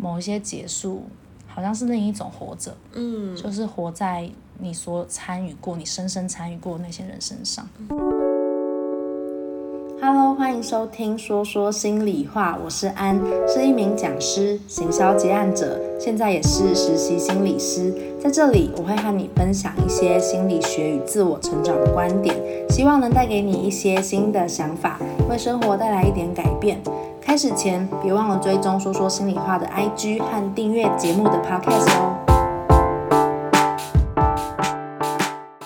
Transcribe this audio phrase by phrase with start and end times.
[0.00, 1.02] 某一些结束，
[1.48, 7.68] 好像是另一种活着，嗯，就是活在你所参与过、你深深参与过的那些人身上。
[10.00, 17.92] Hello，欢迎收听说说心里话，我是安，是一名讲师、行销结案者，现在也是实习心理师。
[18.20, 22.36] 在这里，我会和你分享一些心理学与自我成长的观点，
[22.70, 26.80] 希望能带给你一些新的想法，为生活带来一点改变。
[27.28, 32.24] 开始前，别忘了追踪说说心里话的 IG 和订阅节目的 Podcast 哦。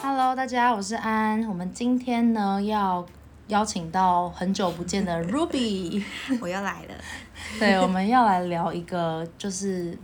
[0.02, 3.06] Hello，大家，我是安，我们今天呢要。
[3.48, 6.02] 邀请到很久不见的 Ruby，
[6.40, 6.94] 我又来了。
[7.58, 9.98] 对，我们要来聊一个，就是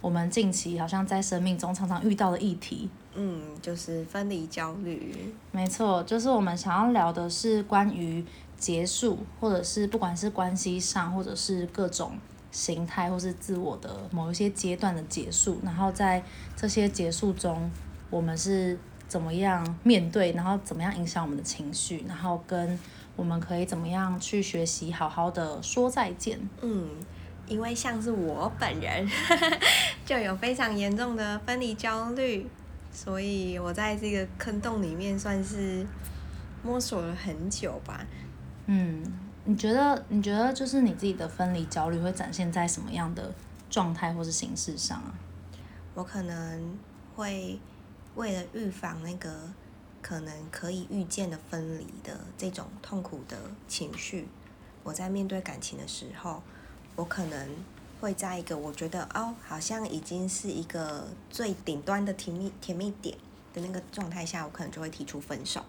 [0.00, 2.90] 我们近期好像在生命中常常遇到的议题。
[3.14, 5.32] 嗯，就是分离焦虑。
[5.52, 8.24] 没错，就是我们想要聊的是关于
[8.60, 12.12] 结束，或者是不管是关系上，或者是各种
[12.52, 15.58] 形态，或是自我的某一些阶段的结束。
[15.64, 16.22] 然后在
[16.54, 17.68] 这些结束中，
[18.10, 18.78] 我们是。
[19.10, 22.78] 怎么样面对，然后怎么样影响我们的情绪，然后跟
[23.16, 26.38] 我们可以怎么样去学习，好好的说再见。
[26.60, 26.88] 嗯，
[27.48, 29.10] 因为像是我本人
[30.06, 32.46] 就有非常严重的 分离焦虑，
[32.92, 35.84] 所以我在这个坑洞里面算是
[36.62, 38.06] 摸索了很久吧。
[38.72, 39.02] 嗯，
[39.44, 40.04] 你觉得？
[40.08, 43.34] 你觉得就是你自己的分离焦虑会展现在什么样的
[43.68, 45.14] 状态或是形式上啊？
[45.94, 46.78] 我可能
[47.16, 47.58] 会。
[48.16, 49.32] 为了预防那个
[50.02, 54.26] 可能可以预见的分离的这种痛苦的情绪，
[54.82, 56.42] 我在面对感情的时候，
[56.96, 57.48] 我可能
[58.00, 63.16] 会在一个我觉得哦，好像已经是一个最顶端的甜蜜甜蜜点
[63.54, 65.64] 的那个状态下，我可能就会提出分手，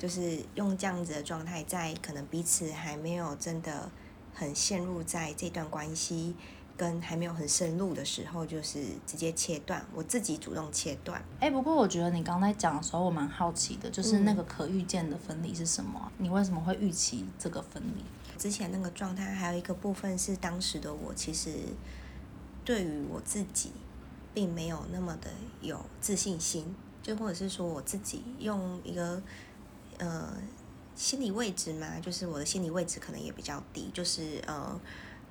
[0.00, 3.92] 就是用这样子的状态，在可能彼此还没有真的
[4.32, 6.34] 很陷入在这段关系。
[6.76, 11.20] 跟还没有很深入的时候，就是直接切断，我自己主动切断。
[11.38, 16.10] 哎、欸，不过我觉得你刚才讲的时候，我蛮好奇的，就是那个可预见的分离是什么？
[16.16, 18.02] 嗯、你为什么会预期这个分离？
[18.38, 21.50] 之前那个状态还有一个部分是，当时的我其实
[22.64, 23.72] 对于我自己
[24.32, 25.30] 并没有那么的
[25.60, 29.22] 有自信心，就或者是说我自己用一个
[30.00, 30.36] 呃
[30.96, 34.80] 心理位置嘛，就是我的心理位置可能也比较低，就是呃。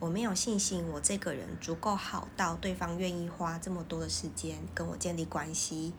[0.02, 5.92] 我没有信心，我这个人足够好到对方愿意花这么多的时间跟我建立关系，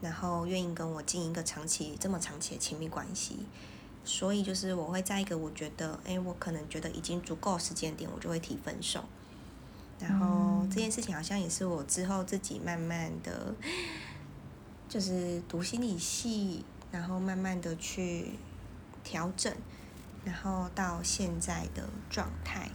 [0.00, 3.46] 然后愿意跟我经营一个长期这么长期的亲密关系。
[4.04, 9.04] 所以就是我会在一个我觉得，哎，我可能觉得已经足够时间点，我就会提分手。
[10.00, 13.54] 然后这件事情好像也是我之后自己慢慢的，
[14.90, 18.30] 就是读心理系，然后慢慢的去
[19.04, 19.52] 调整，
[20.24, 22.70] 然后到现在的状态。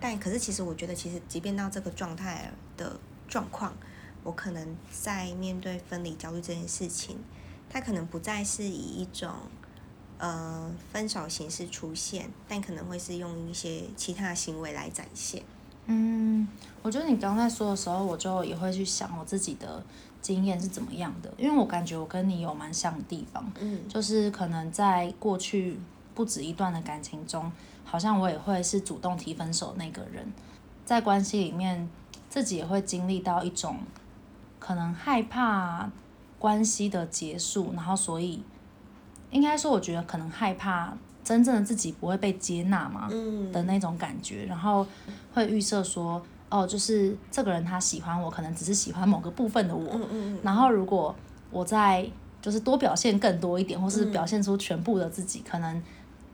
[0.00, 3.74] 但可是，其实我觉得，其实即便到这个状态的状况，
[4.22, 7.18] 我可能在面对分离焦虑这件事情，
[7.70, 9.32] 它可能不再是以一种
[10.18, 15.42] 呃分手形式出现，但可能会是用一些其他行为来展现。
[15.86, 16.46] 嗯，
[16.82, 19.82] 我觉得你刚才说的时候，我就也会去想我自己的
[20.26, 25.78] 经验是怎么样的，因为我感觉我跟你有蛮像的地方，嗯，就是可能在过去
[26.16, 27.52] 不止一段的感情中。
[27.84, 30.26] 好像我也会是主动提分手的那个人，
[30.84, 31.88] 在关系里面，
[32.28, 33.78] 自己也会经历到一种
[34.58, 35.88] 可能害怕
[36.36, 38.42] 关系的结束，然后所以
[39.30, 43.08] 应该说，我觉得可能害怕真正的自己不会被接纳嘛，
[43.52, 44.84] 的那种感觉，然后
[45.32, 50.00] 会预设说，哦，就是这个人他喜欢我，可能只是喜欢某个部分的我，
[50.42, 51.14] 然后如果
[51.50, 52.08] 我在
[52.40, 55.82] 就是多表现更多一点，或是表现出全部的自己，可能。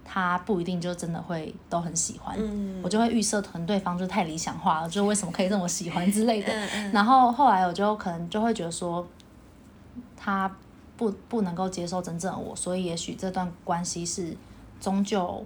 [0.05, 6.53] 他不一定就真的会都很喜欢，嗯、我就会预设团对方就太理想化了，就为什么可以让我喜欢之类的。
[6.53, 9.06] 嗯嗯、然后后来我就可能就会觉得说，
[10.17, 10.55] 他
[10.97, 14.37] 不不能够接受真正的我，所以也许这段关系是
[14.81, 15.43] 终究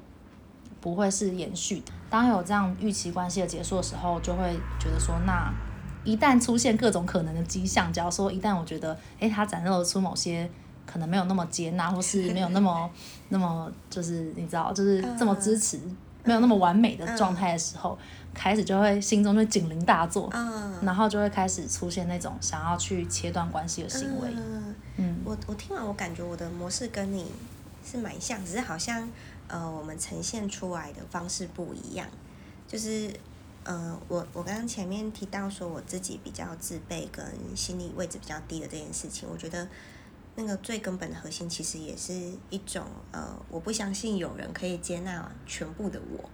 [0.87, 1.91] 不会是延续的。
[2.09, 5.53] 当有这样预期关系的结束的时候，就会觉得说，那
[6.05, 10.49] 一旦出现各种可能的迹象，假如说一旦我觉得，诶，他展露出某些。
[10.87, 12.89] 可能没有那么接纳，或是没有那么
[13.31, 15.81] 那么就是你知道，就是这么支持，
[16.23, 17.99] 没有那么完美的状态的时候，
[18.33, 20.31] 开始就会心中就警铃大作，
[20.83, 24.29] 然后就会开始出现那种想要去切断关系的行为。
[24.97, 27.33] 嗯，我我听完，我感觉我的模式跟你
[27.85, 29.09] 是蛮像，只是好像
[29.49, 32.07] 呃，我们呈现出来的方式不一样。
[32.67, 33.13] 就是
[33.65, 37.25] 呃，我我刚刚前面提到说我自己比较自卑，跟
[37.57, 39.69] 心理位置比较低的这件事情，我觉得。
[40.39, 42.13] 那个最根本的核心，其实也是
[42.51, 46.29] 一种呃，我不相信有人可以接纳全部的我。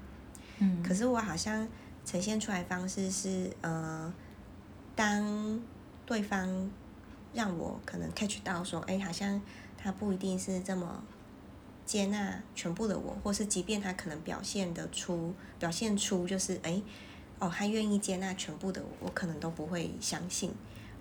[0.58, 0.82] 嗯。
[0.82, 1.69] 可是我好像
[2.05, 4.12] 呈现出来方式是，呃，
[4.97, 5.61] 当
[6.05, 6.69] 对方
[7.32, 9.41] 让我可能 catch 到说，哎，好像
[9.79, 11.05] 他不一定是这么
[11.84, 16.81] 接纳全部的我，或是即便他可能表现得出，表现出就是，哎，
[17.38, 20.52] 哦，他愿意接纳全部的我，我可能都不会相信，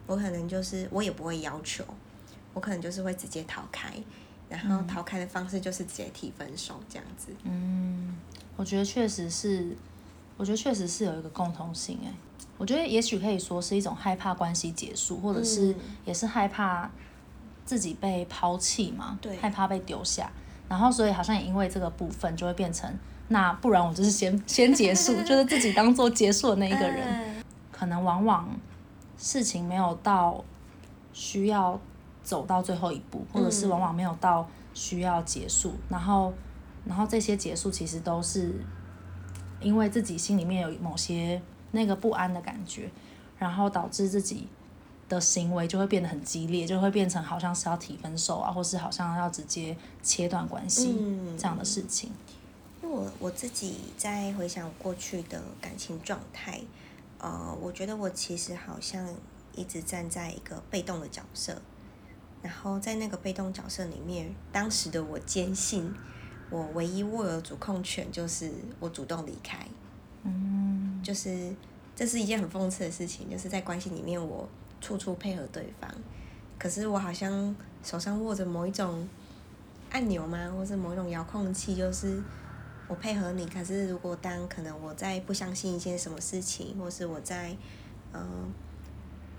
[0.08, 1.84] 我可能就是我也不会要求，
[2.54, 3.94] 我可能就是会直接逃开，
[4.50, 7.28] 然后逃开的方式就是直接提分手这样子。
[7.44, 8.18] 嗯，
[8.56, 9.76] 我觉得确实是。
[10.38, 12.12] 我觉得确实是有一个共同性哎，
[12.58, 16.90] 我觉得也许可以说是一种害怕关系结束，或者是也是害怕
[17.64, 20.32] 自己被抛弃嘛，对，害怕被丢下，
[20.72, 22.90] 然后所以好像也因为这个部分就会变成，
[23.28, 28.48] 那不然我就是先 先结束， 就是自己当做结束的那一个人，可能往往
[29.18, 30.42] 事情没有到
[31.12, 31.78] 需要
[32.24, 36.32] 走到最后一步，或者是往往没有到需要结束，然后
[36.86, 38.56] 然后这些结束其实都是。
[39.64, 41.40] 因为自己心里面有某些
[41.70, 42.90] 那个不安的感觉，
[43.38, 44.48] 然后导致自己
[45.16, 50.96] 的行为就会变得很激烈，就会变成好像是要提分手啊，或是好像要直接切断关系
[51.38, 52.12] 这样的事情。
[52.82, 56.62] 因为我我自己在回想过去的感情状态，
[57.20, 59.08] 呃，我觉得我其实好像
[59.54, 61.62] 一直站在一个被动的角色，
[62.42, 65.94] 然后在那个被动角色里面，当时的我坚信。
[66.50, 69.66] 我唯一握有主控权，就是我主动离开，
[70.24, 71.56] 嗯，就是
[71.96, 74.46] 这是一件很讽刺的事情，就是在关系里面我
[74.82, 75.90] 处处配合对方，
[76.60, 79.08] 可是我好像手上握着某一种
[79.92, 82.22] 按钮吗，或是某一种遥控器，就是
[82.88, 87.56] 我配合你，可是如果当可能我在不相信一些什么事情，或是我在
[88.14, 88.52] 嗯、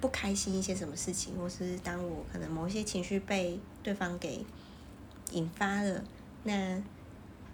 [0.01, 4.47] 不开心一些什么事情，或是当我可能某一些情绪被对方给
[5.33, 6.03] 引发了，
[6.45, 6.83] 那。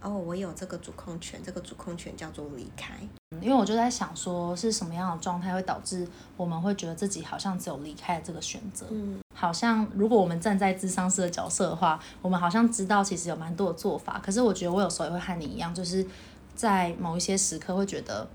[0.00, 2.95] 哦，我有这个主控权，这个主控权叫做离开。
[3.43, 6.06] 因为我就在想说，是什么样的状态会导致
[6.37, 8.87] 我们会觉得自己好像只有离开这个选择？
[8.91, 14.21] 嗯，好像如果我们站在智商师的角色的话，我们好像知道其实有蛮多的做法。
[14.25, 16.06] 可是我觉得我有时候也会和你一样，就是
[16.55, 18.27] 在某一些时刻会觉得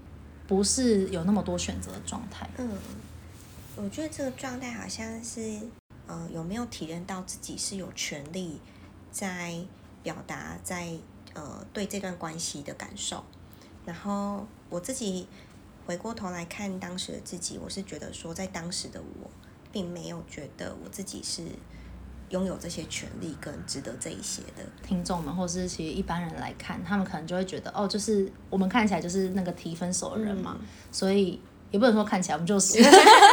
[0.48, 2.48] 不是有那么多选择的状态。
[2.57, 2.69] 嗯，
[3.75, 5.60] 我觉得这个状态好像是，
[6.07, 8.60] 呃，有没有体验到自己是有权利
[9.12, 9.56] 在
[10.04, 10.89] 表达在。
[11.33, 13.24] 呃，对这段关系的感受，
[13.85, 15.27] 然后我自己
[15.85, 19.30] 回过头来看当时的自己，我是觉得说，在当时的我，
[19.71, 21.41] 并没有觉得我自己是
[22.30, 24.63] 拥有这些权利跟值得这一些的。
[24.81, 31.41] 听众们，或是其实一般人来看，他们可能就会觉得，哦，就是我们看起来就是那个提分手的人嘛，嗯、所以
[31.71, 32.77] 也不能说看起来我们就是，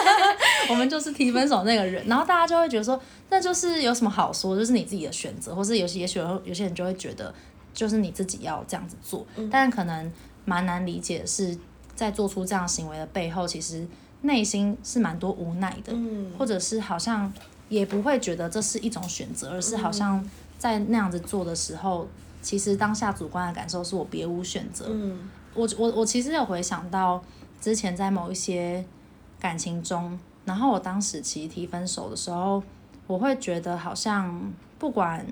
[0.69, 7.33] 我们就是提分手那个人，然后大家就会觉得说，那就是有什么好说，就是你自己的选择，或是有些也许有有些人就会觉得。
[7.81, 10.13] 就是你自己要这样子做，嗯、但可能
[10.45, 11.57] 蛮难理解的是，
[11.95, 13.89] 在做出这样行为的背后，其实
[14.21, 17.33] 内心是蛮多无奈的，嗯、或者是好像
[17.71, 20.23] 也不会觉得这是一种选择，而是好像
[20.59, 22.07] 在那样子做的时候，
[22.43, 24.85] 其实当下主观的感受是我别无选择。
[24.91, 27.25] 嗯、我我我其实有回想到
[27.63, 28.85] 之前在某一些
[29.39, 32.63] 感情中，然后我当时其实提分手的时候，
[33.07, 35.27] 我会觉得好像不管。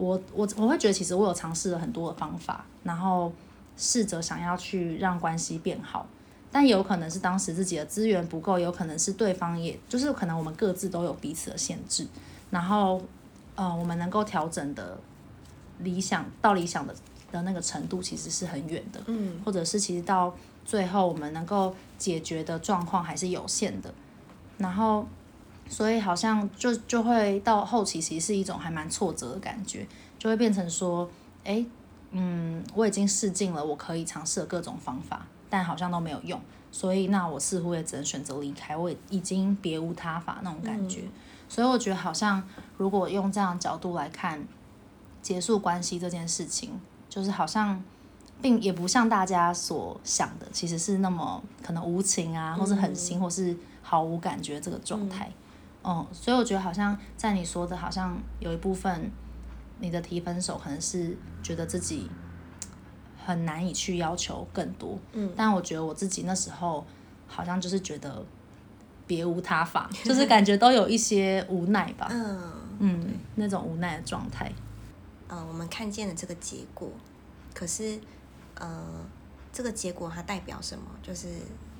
[0.00, 3.30] 我我我会觉得，其实我有尝试了很多的方法，然后
[3.76, 6.06] 试着想要去让关系变好，
[6.50, 12.06] 但有可能是当时自己的资源不够，有可能是对方也就是可能我们各自都有彼此的限制，
[12.48, 13.02] 然后
[13.54, 14.98] 呃，我们能够调整的
[15.80, 16.94] 理想到理想的
[17.30, 23.92] 的那个程度其实是很远的，嗯，或者是其实到最后我们能够解决的状况还是有限的，
[24.56, 25.06] 然后。
[25.70, 29.86] 所以好像就就会到后期，其实是一种还蛮挫折的感觉，
[30.18, 31.08] 就会变成说，
[31.44, 31.64] 哎，
[32.10, 36.40] 嗯，我已经试尽了我可以尝试的各种方法，但好像都没有用，
[36.72, 41.02] 所以那我似乎也只能选择离开，我已经别无他法那种感觉。
[41.02, 41.12] 嗯。
[41.48, 42.42] 所以我觉得好像
[42.76, 44.44] 如果用这样的角度来看
[45.22, 46.70] 结束关系这件事情，
[47.08, 47.80] 就是好像
[48.42, 55.28] 并也不像大家所想的，其实是那么可能无情啊，或是狠心，或是毫无感觉这个状态。
[55.28, 55.39] 嗯
[55.82, 59.10] 嗯，所以我觉得好像在你说的，好像有一部分
[59.78, 62.10] 你的提分手可能是觉得自己
[63.24, 66.84] 很难以去要求更多，嗯，但我觉得我自己那时候
[67.26, 68.22] 好像就是觉得
[69.06, 74.52] 别无他法， 就是感觉都有一些无奈吧，嗯嗯，那种无奈的状态。
[75.28, 76.90] 呃，我们看见了这个结果，
[77.54, 77.98] 可是
[78.56, 78.84] 呃，
[79.50, 80.84] 这个结果它代表什么？
[81.02, 81.28] 就是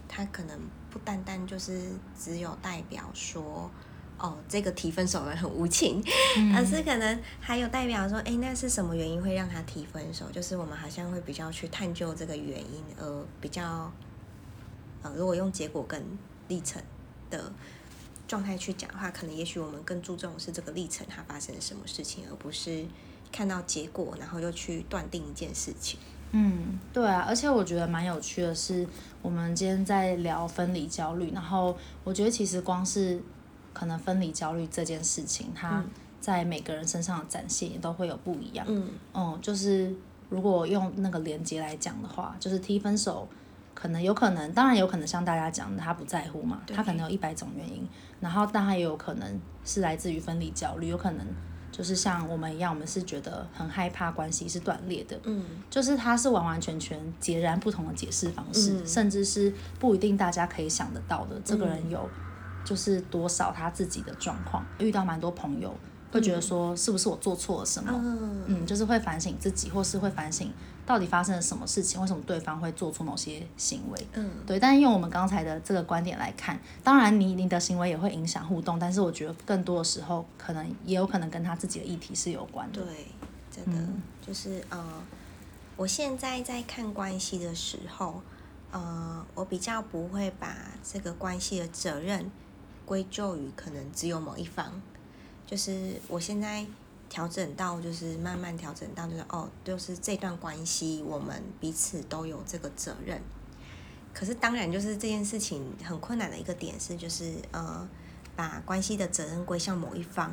[0.08, 3.70] 它可能不单单就是只有代表说。
[4.20, 6.02] 哦，这个提分手的人很无情，
[6.36, 10.26] 嗯、 而是可能还有代表说，哎，那是什么原因会让他提分手？
[10.30, 13.90] 就是我们好像会比较去探究这个原因，而比较
[15.02, 16.04] 呃，如果用结果跟
[16.48, 16.82] 历程
[17.30, 17.50] 的
[18.28, 22.84] 状态去讲的话，可能也许我们更注重的是这个历程它发生了什么事情，而不是
[23.32, 25.98] 看到结果然后又去断定一件事情。
[26.32, 28.86] 嗯，对啊，而且我觉得蛮有趣的是，
[29.22, 33.20] 我们今天在聊分离焦虑，然后我觉得其实光是
[33.80, 35.82] 可能分离焦虑这件事情，它
[36.20, 38.66] 在每个人身上的展现也都会有不一样。
[38.68, 39.90] 嗯，嗯，就是
[40.28, 43.26] 如果用那个连接来讲的话，就是提分手，
[43.72, 47.88] 可能有可能，当然有可能像大家讲的，他不在乎嘛，他可能有一百种原因，
[48.20, 51.26] 然后但他也有可能是来自于分离焦虑，有可能。
[51.72, 61.36] 就是像我们一样，我们是觉得很害怕关系是断裂的，嗯，就是它是完完全全截然不同的解释方式，嗯，甚至是不一定大家可以想得到的。
[61.36, 62.06] 嗯，这个人有
[62.70, 65.74] 就是多少他自己的状况，遇到蛮多朋友。
[66.12, 67.90] 会觉得说是不是我做错了什么？
[67.92, 70.52] 嗯，嗯，就是会反省自己，或是会反省
[70.86, 74.06] 到底发生了什么事情，为什么对方会做出某些行为？
[74.12, 74.60] 嗯，对。
[74.60, 82.80] 但是用我们刚才的这个观点来看，当然你你的行为也会影响互动，但是我觉得更多的时候，可能也有可能跟他自己的议题是有关的。
[82.82, 83.06] 对，
[83.50, 84.84] 真的、嗯、就是呃，
[85.76, 88.20] 我现在在看关系的时候，
[88.72, 92.28] 呃，我比较不会把这个关系的责任
[92.90, 94.82] 归咎于可能只有某一方。
[95.46, 96.66] 就是我现在
[97.08, 103.22] 调整到，就是慢慢调整到，就是哦，就是这段关系，我们彼此都有这个责任。
[104.12, 107.88] 可是当然，就是这件事情很困难的一个点是，就是呃，
[108.34, 110.32] 把关系的责任归向某一方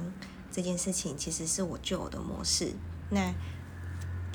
[0.52, 2.74] 这件事情，其实是我旧有的模式。
[3.12, 3.32] 那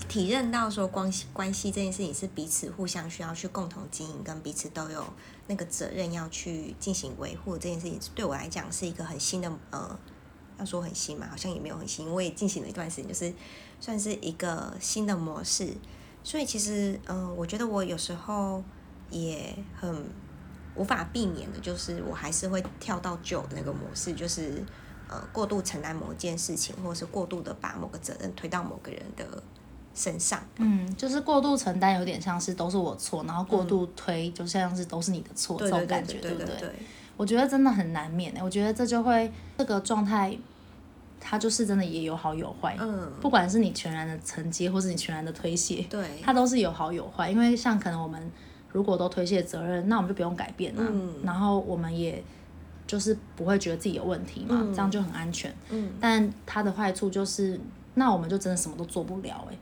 [0.09, 5.13] 体认到说关系关系这件事情是彼此互相需要去共同经营，跟彼此都有
[5.53, 9.99] 那个责任要去进行维护这件事情，对我来讲是一个很新的呃。
[10.59, 12.09] 要说很新嘛，好像也没有很新。
[12.09, 13.33] 我也进行了一段时间，就是
[13.81, 15.75] 算是一个新的模式。
[16.23, 18.63] 所以其实，嗯、呃，我觉得我有时候
[19.11, 20.05] 也很
[20.77, 24.63] 无法避免的，就是我还是会跳到旧的那个模式，就是
[25.09, 29.43] 呃过度承担某件事情，或者是过度的把某个责任推到某个人的
[29.95, 30.41] 身上。
[30.57, 36.71] 嗯，就是过度承担有点像是都是我错，然后过度推就像是都是你的错，这种感觉，对不对？
[37.17, 38.35] 我觉得真的很难免。
[38.43, 40.37] 我觉得这就会这个状态。
[41.25, 47.31] 它就是真的也有好有坏，嗯，不管是你全然的承接，或是你全然的推卸，对，它都是有好有坏。
[47.31, 48.21] 因为像可能我们
[48.73, 52.21] 如果都推卸责任，那我们就不用改变了，嗯，然后我们也
[52.89, 55.93] 就是不会觉得自己有问题嘛，嗯，这样就很安全，嗯。
[56.01, 57.61] 但它的坏处就是，
[57.95, 59.59] 那我们就真的什么都做不了，欸，哎，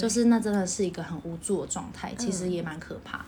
[0.00, 3.24] 就是那真的是一个很无助的状态，其实也蛮可怕。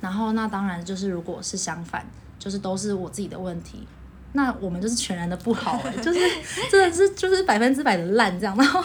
[0.00, 2.06] 然后那当然就是如果是相反，
[2.38, 3.86] 就是都是我自己的问题。
[4.32, 6.20] 那我们就是全然的不好哎， 就是
[6.70, 8.80] 真的是就是百分之百的烂这样，然后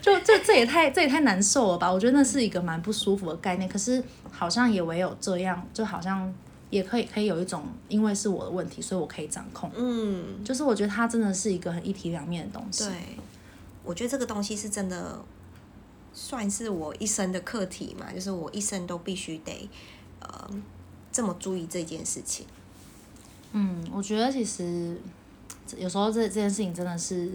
[0.00, 1.92] 就这这也太这也太难受了吧？
[1.92, 4.00] 我觉得那是一个蛮不舒服的概念，可是
[4.30, 6.32] 好像也唯有这样，就好像
[6.70, 9.68] 也可以可以有一种，因为是我的问题，所以我可以掌控。
[9.74, 12.84] 嗯，就是我觉得它真的是一个很一体两面的东西。
[12.84, 12.94] 对，
[13.82, 15.18] 我觉得这个东西是真的
[16.14, 19.68] 算是我一生的课题嘛，就是我一生都必须得
[20.20, 20.48] 呃
[21.12, 22.46] 这么注意这件事情。
[23.52, 24.96] 嗯，我觉得其实
[25.76, 27.30] 有时候这这件事情真的是，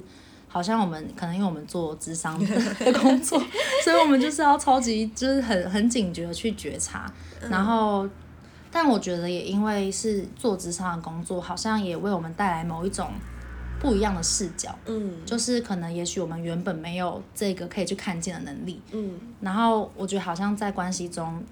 [0.47, 3.37] 好像我们可能因为我们做智商 的工作，
[3.83, 7.11] 所以我们就是要超级就是很很警觉的去觉察。
[7.49, 8.07] 然后，
[8.71, 13.11] 但我觉得也因为是做咨商的工作，好像也为我们带来某一种
[13.79, 14.77] 不一样的视角。
[14.85, 18.81] 嗯，就是可能也许我们原本没有这个可以去看见的能力。
[18.91, 21.43] 嗯，然后我觉得好像在关系中。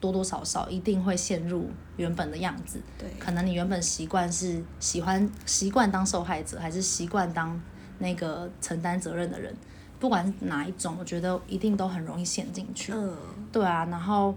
[0.00, 1.66] 多多少少一定会陷入
[1.96, 7.58] 原本的样子，对，可能你原本习惯是喜欢习惯当受害者，还是习惯当
[8.00, 9.56] 那个承担责任的人，
[9.98, 12.92] 不管是哪一种，我觉得一定都很容易陷进去。
[12.92, 13.16] 嗯，
[13.50, 14.34] 对啊，然后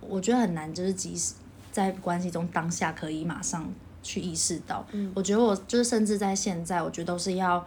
[0.00, 1.34] 我觉得很难，就是即使
[1.70, 3.70] 在关系中当下可以马上
[4.02, 4.84] 去意识到。
[4.92, 7.64] 嗯，我觉得我就是甚至在现在，我觉得都是要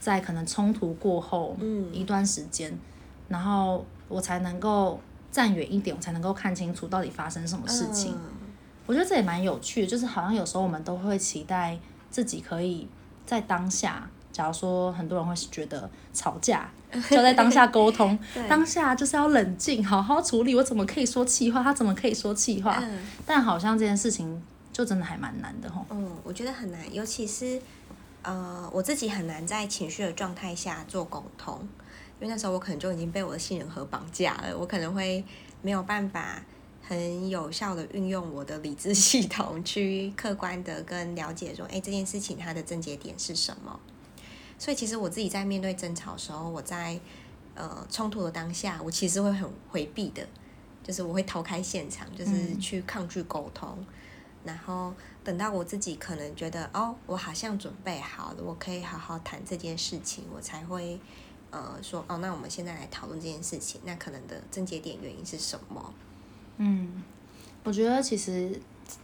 [0.00, 2.76] 在可能冲突过后，嗯，一段时间，
[3.28, 5.00] 然后我才能够。
[5.30, 8.12] 站远一点，我才能够看清楚到底发生什么事情。
[8.14, 8.48] 嗯、
[8.86, 11.78] 我觉得这也蛮有趣的，就是好像有时候我们都会期待
[12.10, 12.88] 自己可以
[13.26, 14.08] 在当下。
[14.32, 16.68] 假如说很多人会觉得吵架
[17.10, 18.18] 就在当下沟通，
[18.48, 20.54] 当下就是要冷静，好好处理。
[20.54, 21.62] 我怎么可以说气话？
[21.62, 22.78] 他怎么可以说气话？
[22.82, 24.42] 嗯、但好像这件事情
[24.78, 25.84] 就真的还蛮难的吼。
[25.90, 27.60] 嗯，我觉得很难，尤其是
[28.22, 31.58] 呃，我自己很难在情绪的状态下做沟通。
[32.20, 35.24] 因为那时候我可能就已经被我的信任和绑架了，我可能会
[35.62, 36.40] 没有办法
[36.80, 43.80] 很有效的运用我的理智系统去客观的跟了解说，哎，这件事情它的症结点是什么？
[44.60, 47.00] 所以其实我自己在面对争吵的时候，我在
[47.56, 50.24] 呃冲突的当下，我其实会很回避的，
[50.84, 53.76] 就是我会逃开现场，就是去抗拒沟通。
[54.44, 60.98] 然后等到我自己可能觉得哦，我好像准备好了，我可以好好谈这件事情，我才会
[61.50, 65.92] 呃说哦，那我们现在来讨论这件事情，那可能的症结点原因是什么？
[66.56, 67.02] 嗯，
[67.64, 68.58] 我觉得其实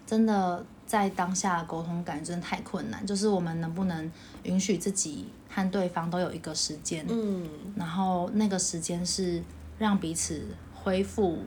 [0.07, 4.11] 真的在当下沟通感觉真的太困难，就是我们能不能
[4.45, 9.43] 允许自己和对方都有一个时间，嗯，然后那个时间是
[9.79, 11.41] 让彼此恢复。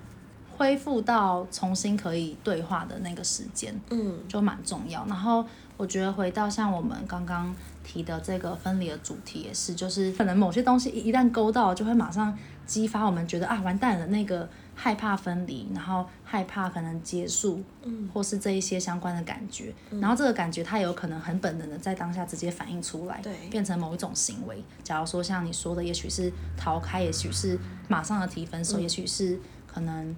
[0.58, 5.06] 恢复到重新可以对话的那个时间，嗯，就蛮重要。
[5.06, 5.46] 然后
[5.78, 12.36] 我觉得回到像我们刚刚提的这个分离的主题也是，就是可能某些东西一旦勾到，就会马上
[12.66, 19.72] 激发我们觉得啊，完蛋了，那个害怕分离，然后害怕可能结束，嗯，或是这一些相关的感觉。
[20.02, 24.64] 然后这个感觉它有可能很本能的在当下直接反映出来，对，变成某一种行为。
[24.84, 30.16] 假如说像你说的，也许是逃开，也许是马上的提分手，也许是可能。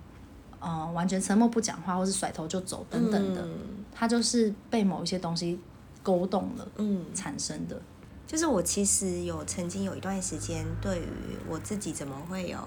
[0.60, 5.60] 呃，完全沉默不讲话，或是甩头就走等等的，嗯，它就是被某一些东西
[6.04, 7.82] 勾动了，嗯，产生的。
[8.28, 11.08] 就是我其实有曾经有一段时间，对于
[11.50, 12.60] 我自己怎么会有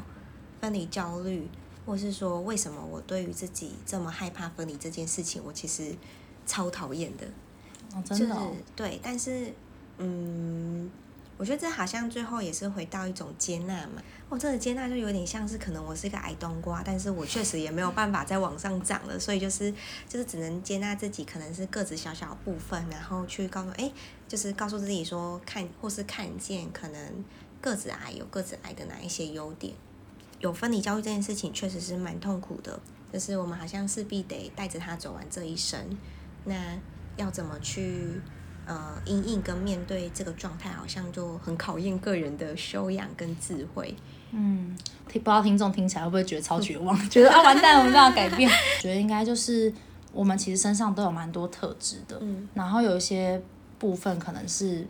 [0.61, 1.47] 分离焦虑，
[1.87, 5.95] 或是说为什么我对于自己这么害怕分离这件事情，我其实
[6.47, 7.27] 超讨厌的。
[7.95, 8.49] 哦，真的哦？
[8.49, 9.53] 就是，对，但是，
[9.99, 10.91] 嗯。
[11.43, 14.01] 我觉得这好像最后也是回到一种接纳嘛。
[14.29, 19.69] 我、哦、这个接纳就有点像是，可能我是一个矮冬瓜，但是我确实也没有办法再往上长了，所以就是
[20.09, 23.91] 就是只能接纳自己可能是个子小小部分，然后去告诉哎，
[24.29, 27.25] 就是告诉自己说看或是看见可能
[27.61, 29.75] 个子矮有个子矮的哪一些优点。
[30.39, 32.79] 有分离焦虑这件事情确实是蛮痛苦的，
[33.13, 35.99] 就是我们好像势必得带着他走完这一生。
[36.45, 36.79] 那
[37.17, 38.21] 要怎么去？
[38.73, 43.95] 呃，因应跟面对这个状态，好像就很考验个人的修养跟智慧。
[44.31, 44.75] 嗯，
[45.09, 46.97] 听不知道听众听起来会不会觉得超绝望？
[47.11, 48.51] 觉得啊，完蛋，我们没办法改变。
[48.81, 49.71] 觉得应该就是
[50.13, 53.41] 我们其实身上都有蛮多特质的，嗯，然后有一些
[53.79, 54.87] 部分可能是，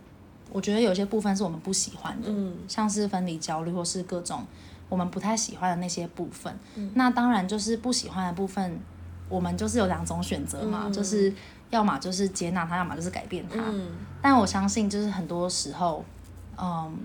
[0.52, 4.46] 我觉得有些部分是我们不喜欢的，嗯，像是分离焦虑或是各种
[4.88, 6.56] 我们不太喜欢的那些部分。
[6.76, 8.78] 嗯，那当然就是不喜欢的部分，
[9.28, 11.32] 我们就是有两种选择嘛，嗯，就是。
[11.72, 13.58] 要么就是接纳他，要么就是改变他。
[13.58, 13.88] 嗯。
[14.20, 16.04] 但我相信，就是很多时候，
[16.56, 16.96] 嗯，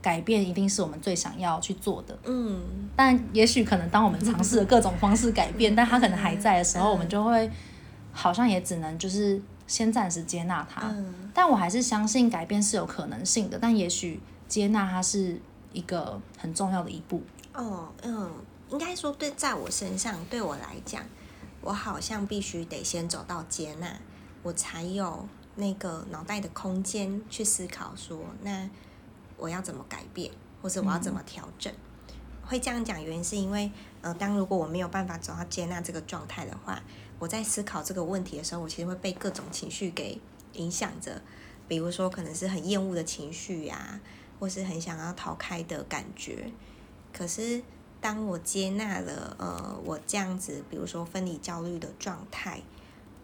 [0.00, 2.16] 改变一定是我们最想要去做的。
[2.24, 2.62] 嗯。
[2.94, 7.50] 但也许可能当我们尝试了各种方式改变，但他可能还在的时候，我们就会
[8.12, 10.88] 好像也只能就是先暂时接纳他。
[10.88, 11.30] 嗯。
[11.34, 15.40] 但我还是相信改变是有可能性的，但也许接纳他是
[15.72, 17.20] 一个很重要的一步。
[17.52, 18.30] 哦，嗯，
[18.70, 21.02] 应该说对，在我身上，对我来讲。
[21.60, 23.98] 我好像必须得先走到接纳，
[24.42, 28.70] 我才有那个脑袋的空间去思考说，那
[29.36, 30.30] 我要怎么改变，
[30.62, 31.72] 或者我要怎么调整。
[32.44, 36.82] 会这样讲原因是因为，呃，当如果我没有办法走到接纳这个状态的话，
[37.18, 40.20] 我在思考这个问题的时候，我其实会被各种情绪给
[40.52, 41.20] 影响着，
[41.66, 44.00] 比如说可能是很厌恶的情绪呀，
[44.38, 46.52] 或是很想要逃开的感觉，
[47.12, 47.62] 可是。
[48.00, 52.62] 当我接纳了，呃，我这样子，比如说分离焦虑的状态，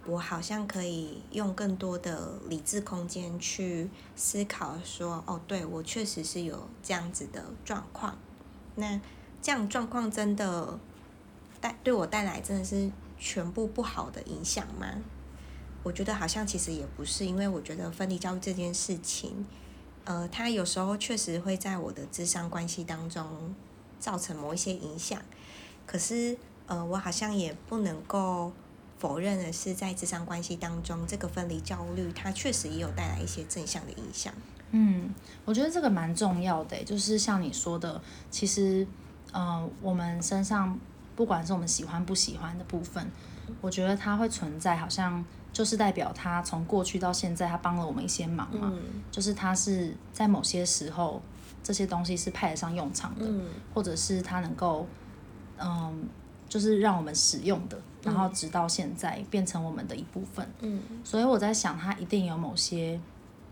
[0.05, 8.19] 我好像可以用更多的理智空间去思考，说，哦，对，我确实是有这样子的状况。
[8.75, 9.01] 那
[9.41, 10.79] 这样状况真的
[11.61, 14.89] 带对我带来真的是全部不好的影响吗？
[15.85, 19.47] 我觉得好像其实也不是，因为我觉得分离焦虑这件事情，
[20.05, 23.55] 呃，它有时候确实会在我的智商关系当中。
[24.05, 25.19] 造成某一些影响，
[25.87, 26.37] 可是
[26.67, 28.53] 呃，我好像也不能够
[28.99, 34.35] 否认的是，在职场关系当中，这个分离焦虑它确实也有带来一些正向的影响。
[34.73, 35.09] 嗯，
[35.47, 37.99] 我觉得这个蛮重要的，就是像你说的，
[38.31, 38.87] 其实
[39.33, 40.79] 呃，我们身上
[41.17, 43.11] 不管是我们喜欢不喜欢的部分，
[43.63, 51.23] 我觉得它会存在，好像就是代表它从过去到现在，它帮了我们一些忙嘛，嗯、就是它是在某些时候。
[51.65, 54.87] 这些东西是派得上用场的，嗯、或者是它能够，
[55.59, 56.07] 嗯，
[56.49, 60.47] 就是让我们使用的，然后直到现在变成我们的一部分。
[60.61, 63.01] 嗯，所以我在想，它一定有某些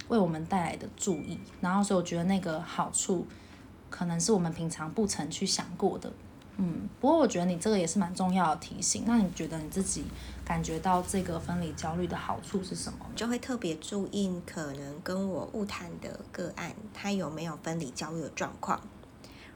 [0.09, 3.27] 为我们带来的注意，然后所以我觉得那个好处，
[3.89, 6.13] 可能是我们平常不曾去想过的。
[6.59, 9.05] 嗯，不过我觉得你这个也是蛮重要的提醒。
[9.07, 10.05] 那你觉得你自己
[10.45, 12.99] 感觉到这个分离焦虑的好处是什么？
[13.15, 18.81] 就会特别注意可能跟我误谈的个案，他有没有分离焦虑的状况。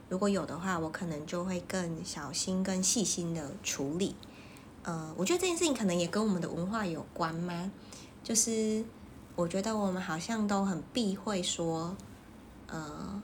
[0.09, 4.15] 如果有的话，我可能就会更小心、更细心的处理。
[4.83, 7.71] 呃，我觉得这件事情可能也跟我们的文化有关吗？
[8.23, 8.85] 就是
[9.35, 11.95] 我觉得我们好像都很避讳说，
[12.67, 13.21] 呃，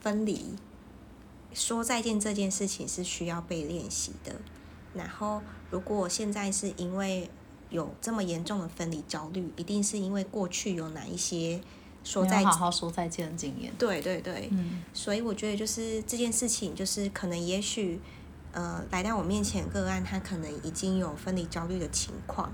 [0.00, 0.56] 分离。
[1.52, 4.34] 说再见这件事情是需要被练习的，
[4.92, 5.40] 然后
[5.74, 7.28] 如果现在是因为
[7.68, 11.60] 有这么严重的分离焦虑，一定是因为过去有哪一些
[12.04, 13.72] 说再好好说再见的经验。
[13.76, 18.00] 对对对，嗯，所以我觉得就是这件事情，就是可能也许，
[18.52, 22.52] 呃，来到我面前个案，他可能已经有分离焦虑的情况，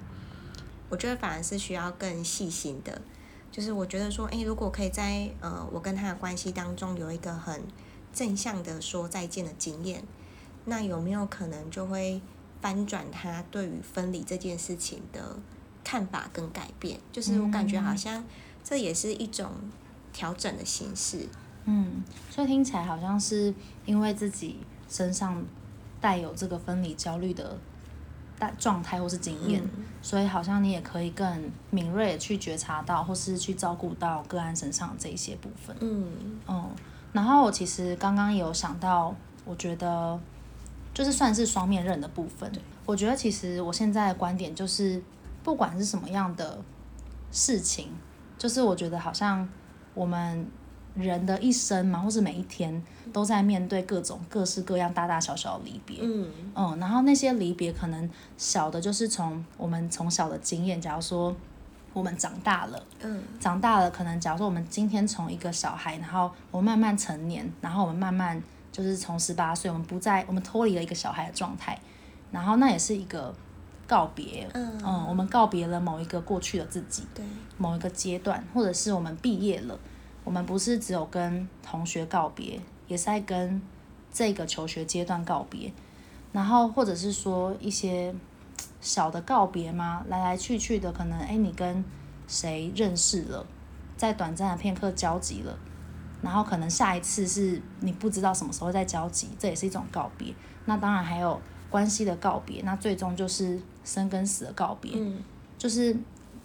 [0.88, 3.02] 我觉得反而是需要更细心的。
[3.52, 7.62] 就是我觉得说，诶，如果可以在呃我跟他的关系当中有一个很
[8.14, 10.02] 正向的说再见的经验，
[10.64, 12.22] 那有没有可能就会
[12.60, 15.36] 翻转他对于分离这件事情的
[15.82, 16.98] 看法跟改变？
[17.12, 18.24] 就是我感觉好像
[18.62, 19.50] 这也是一种
[20.12, 21.28] 调整的形式。
[21.64, 25.44] 嗯，所以听起来好像是因为自己身上
[26.00, 27.58] 带有这个分离焦虑的。
[28.58, 35.76] 状态或是经验，嗯，所以好像你也可以更敏锐的去觉察到，或是去照顾到个案身上这一些部分。
[35.80, 36.70] 嗯嗯，
[37.12, 40.18] 然后我其实刚刚也有想到，我觉得
[40.92, 42.50] 就是算是双面刃的部分。
[42.86, 45.02] 我觉得其实我现在的观点就是，
[45.42, 46.58] 不管是什么样的
[47.30, 47.88] 事情，
[48.38, 49.48] 就是我觉得好像
[49.94, 50.46] 我们。
[50.96, 55.98] 人的一生嘛，或是每一天都在面对各种各式各样大大小小的离别。
[56.02, 61.34] 嗯嗯，然后那些离别可能小的，就是从我们从小的经验，假如说
[61.92, 71.78] 我们长大了，嗯，长大了，可能假如说我们今天从一个小孩，然后我们慢慢成年，然后我们慢慢就是从十八岁，我们不再，我们脱离了一个小孩的状态，
[72.30, 73.34] 然后那也是一个
[73.86, 74.48] 告别。
[74.54, 77.24] 嗯嗯，我们告别了某一个过去的自己，对，
[77.58, 79.78] 某一个阶段，或者是我们毕业了。
[80.22, 83.60] 我们不是只有跟同学告别，也是在跟
[84.12, 85.72] 这个求学阶段告别，
[86.30, 88.14] 然后或者是说一些
[88.80, 90.04] 小的告别吗？
[90.08, 91.82] 来来去去的，可能哎，你跟
[92.28, 93.44] 谁认识了，
[93.96, 95.58] 在短暂的片刻交集了，
[96.22, 100.34] 然后可能下一次是你不知道什么时候再交集，这也是一种告别。
[100.64, 105.22] 那当然还有关系的告别，那最终就是生跟死的告别，嗯，
[105.58, 105.96] 就是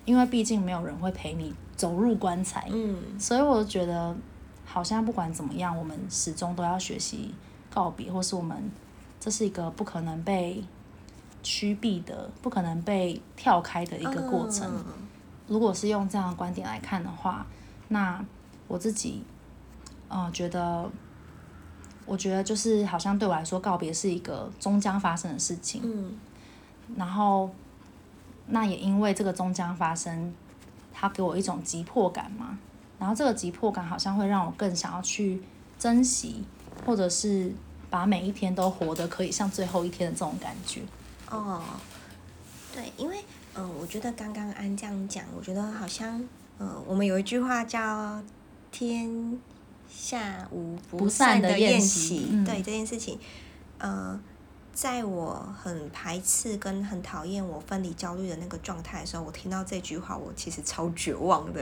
[0.05, 1.53] 因为毕竟没有人会陪你。
[1.77, 4.15] 走入棺材，嗯，所以我觉得
[4.63, 7.35] 好像不管怎么样，我们始终都要学习
[7.69, 8.71] 告别，或是我们
[9.19, 10.63] 这是一个不可能被
[11.43, 14.71] 驱避的、不可能被跳开的一个过程。
[14.73, 14.85] 嗯。
[15.49, 17.45] 如果是用这样的观点来看的话，
[17.89, 18.23] 那
[18.69, 19.21] 我自己，
[20.09, 20.89] 嗯，觉得，
[22.05, 25.81] 我觉得就是好像对我来说，告别是一个终将发生的事情。
[25.83, 26.17] 嗯，
[26.97, 27.49] 然后
[28.47, 30.33] 那也因为这个终将发生。
[30.97, 32.57] 它给我一种急迫感嘛，
[32.97, 35.43] 然后这个急迫感好像会让我更想要去
[35.77, 36.41] 珍惜，
[36.85, 37.53] 或者是
[37.89, 40.83] 把每一天都活得可以像最后一天的这种感觉。
[41.29, 41.61] 哦，
[42.73, 43.17] 对，因为
[43.55, 46.17] 嗯、呃，我觉得刚刚安这样讲，我觉得好像
[46.59, 48.23] 嗯、呃，我们有一句话叫
[48.71, 49.37] “天
[49.95, 53.17] 下无不散的宴席”，嗯、对这件事情，
[53.77, 54.19] 呃。
[54.75, 61.61] 在我很排斥跟很讨厌我分离焦虑的那个状态的时候，我听到这句话，我其实超绝望的。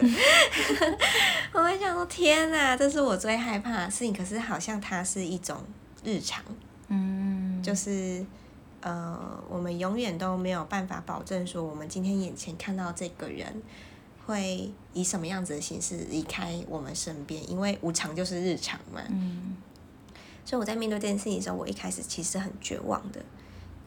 [1.54, 4.12] 我会想说：天哪，这是我最害怕的事情。
[4.12, 5.56] 可是好像它是一种
[6.04, 6.44] 日常，
[6.88, 8.26] 嗯，就是
[8.82, 13.62] 呃，我们永远都没有办法保证说，我们今天眼前看到这个人
[14.26, 19.02] 会以什么样子的形式离开我们身边，因为无常就是日常嘛。
[19.10, 19.56] 嗯。
[20.46, 23.24] 所以我在面对这件事情的时候，我一开始其实很绝望的，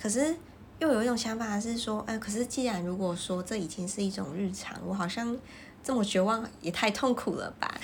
[0.01, 0.35] 可是
[0.79, 5.37] 又有一种想法是说，哎、呃，可是既然如果说这已经是一种日常，我好像
[5.85, 7.79] 这么绝望也太痛苦了吧？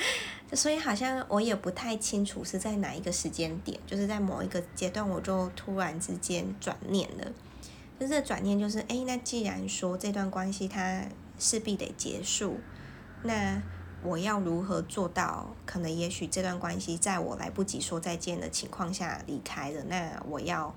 [0.54, 7.32] 所以好像我也不太清楚是在哪一个时间点，就是在某一个阶段，我就突然之间转念了。
[8.00, 11.04] 就是转念就是，哎，那既然说这段关系它
[11.42, 12.61] 势必得结束，
[13.22, 13.61] 那。
[14.05, 15.46] 我要如何做到？
[15.64, 20.74] 可能也许这段关系在我来不及说再见的情况下离开了，那我要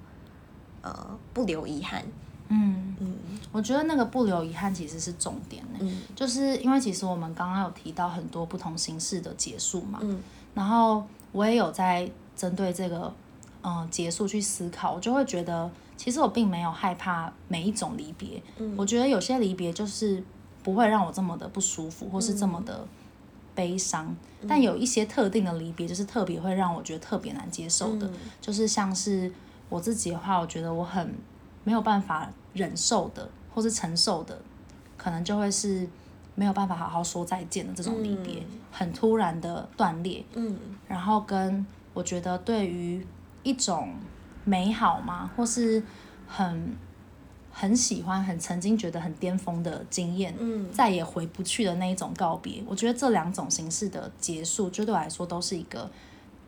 [0.83, 2.05] 呃不留遗憾。
[2.49, 3.17] 嗯嗯，
[3.51, 5.79] 我觉得那个不留遗憾其实是重点呢。
[5.79, 9.97] 嗯，就是因为其实我们刚刚有提到很多不同形式的结束嘛。
[10.03, 10.21] 嗯，
[10.53, 13.11] 然后我也有在针对这个
[13.63, 18.39] 嗯、呃、结束去思考，我就会觉得其实我并没有害怕每一种离别。
[18.57, 20.23] 嗯，我觉得有些离别就是
[20.65, 22.85] 不会让我这么的不舒服，或是这么的。
[23.57, 24.13] 悲伤，
[24.49, 29.31] 但有一些特定的离别，就是特别会让我觉得特别难接受的，嗯，就是像是
[29.69, 31.15] 我自己的话，我觉得我很
[31.63, 34.37] 没有办法忍受的，或是承受的，
[34.97, 35.87] 可能就会是
[36.35, 43.07] 没有办法好好说再见的这种离别，嗯，很突然的断裂，嗯，然后跟我觉得对于
[43.43, 43.95] 一种
[44.43, 45.81] 美好嘛，或是
[46.27, 46.75] 很。
[47.57, 52.61] 很喜欢，很曾经觉得很巅峰的经验，嗯，再也回不去的那一种告别。
[52.67, 55.89] 我觉得这两种形式的结束，就对我来说都是一个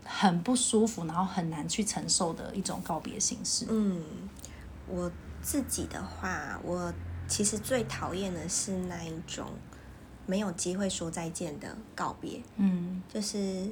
[0.04, 3.66] 很不舒服，然后很难去承受的一种告别形式。
[3.70, 4.02] 嗯，
[4.86, 5.10] 我
[5.42, 6.94] 自己的话，我
[7.26, 9.46] 其实最讨厌的是那一种
[10.26, 12.42] 没有机会说再见的告别。
[12.58, 13.66] 嗯，就是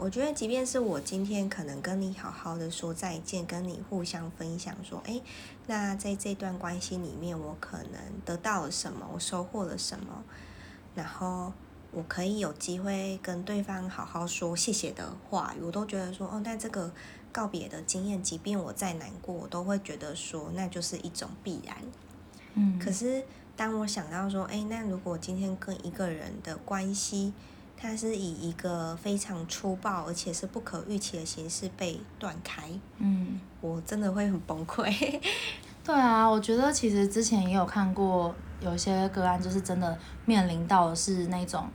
[0.00, 5.20] 我觉得，即便是我今天可能跟你好好的说再见，跟你互相分享说，哎，
[5.66, 10.24] 那在这段关系里面，我可能得到了什么，我收获了什么，
[10.94, 11.52] 然后
[11.92, 16.90] 我可以有机会跟对方好好说谢谢的话语，我都觉得说，哦，那这个
[17.30, 21.76] 告别的经验，即便我再难过，我都会觉得说，那就是一种必然。
[22.54, 23.22] 嗯，可是
[23.54, 27.34] 当我想到说，哎，那如果今天跟一个人的关系，
[27.80, 35.18] 它是以一个非常粗暴而且是不可预期的形式被断开，嗯，我真的会很崩溃。
[35.82, 41.66] 对啊，我觉得其实之前也有看过有一些个案，就是真的面临到的是那种，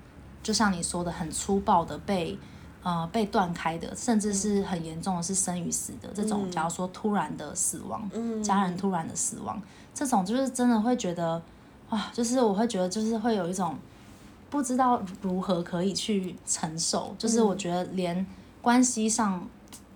[0.43, 2.37] 就像你说的很粗暴的被
[2.83, 6.49] 呃被断开的，甚至是很严重的是生与死的这种。
[6.51, 9.59] 假如说突然的死亡，嗯，家人突然的死亡。
[9.91, 11.41] 这种就是真的会觉得，
[11.89, 13.75] 哇，就是我会觉得就是会有一种
[14.55, 18.25] 不知道如何可以去承受，就是我觉得连
[18.61, 19.45] 关系上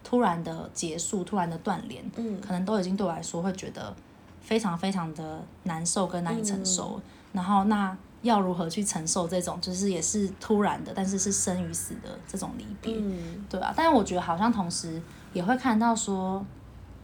[0.04, 3.96] 突然的结束、突然的断联，嗯，可能都已经对我来说会觉得
[4.42, 7.00] 非常非常的难受跟难以承受。
[7.32, 13.74] 然后那要如何去承受这种就是也是突然的，但是是生与死的这种离别，嗯，对啊。
[13.78, 16.46] 但是我觉得好像同时也会看到说。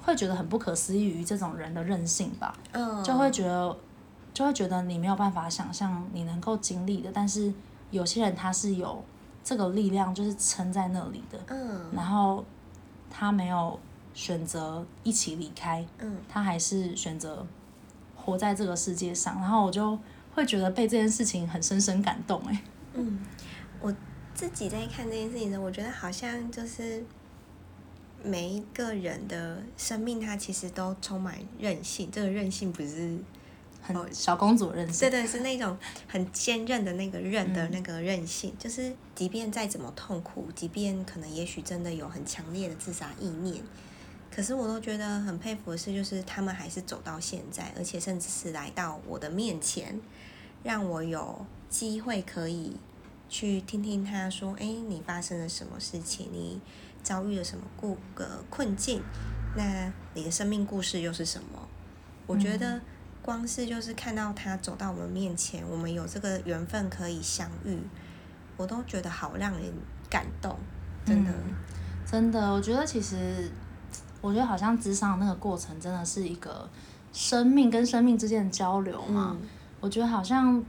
[0.06, 2.56] 会觉得很不可思议于这种人的任性吧，
[3.04, 3.76] 就会觉得，
[4.36, 7.52] 就会觉得你没有办法想象你能够经历的，但是
[7.90, 9.04] 有些人他是有
[9.44, 12.46] 这个力量，就是撑在那里的，嗯然后
[13.10, 13.80] 他没有
[14.14, 17.48] 选择一起离开，嗯他还是选择
[18.16, 19.98] 活在这个世界上，然后我就
[20.34, 22.62] 会觉得被这件事情很深深感动，哎，
[22.94, 23.20] 嗯，
[23.80, 23.92] 我
[24.34, 27.04] 自己在看这件事情的时候，我觉得好像就是。
[28.24, 32.10] 每一个人的生命，它其实都充满韧性。
[32.10, 33.16] 这个韧性不是
[33.86, 38.52] 很小公主韧性，对对，是那种很坚韧的那个韧的那个韧性。
[38.52, 43.64] 嗯、就是即便再怎么痛苦，即便可能也许真的有很强烈的自杀意念，
[44.30, 50.02] 可是我都觉得很佩服的是，就是他们还是走到现在，而且甚至是来到我的面前，
[50.64, 52.78] 让我有机会可以
[53.30, 56.30] 去听听他说：“哎，你发生了什么事情？
[56.32, 56.60] 你？”
[57.06, 59.00] 遭遇了什么故个困境？
[59.56, 61.68] 那你的生命故事又是什么？
[62.26, 62.82] 我觉得
[63.26, 67.80] 光是就是看到他走到我们面前，我们有这个缘分可以相遇，
[68.56, 69.74] 我都觉得好让人
[70.08, 70.56] 感动，
[71.04, 71.34] 真的，
[72.06, 73.50] 真的，我觉得其实，
[74.22, 76.70] 我觉得好像咨商那个过程真的是一个
[77.12, 79.36] 生命跟生命之间的交流嘛。
[79.80, 80.64] 我觉得好像。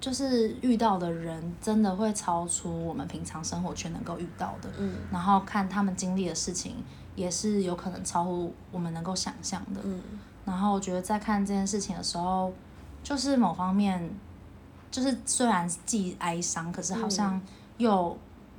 [0.00, 4.70] 就是遇到的人真的会超出我们平常生活圈能够遇到的，
[5.12, 6.76] 然后看他们经历的事情
[7.14, 9.80] 也是有可能超乎我们能够想象的，
[10.44, 12.52] 然后我觉得在看这件事情的时候，
[13.02, 14.10] 就是某方面，
[14.90, 17.40] 就是虽然既哀伤，可是好像
[17.78, 18.16] 又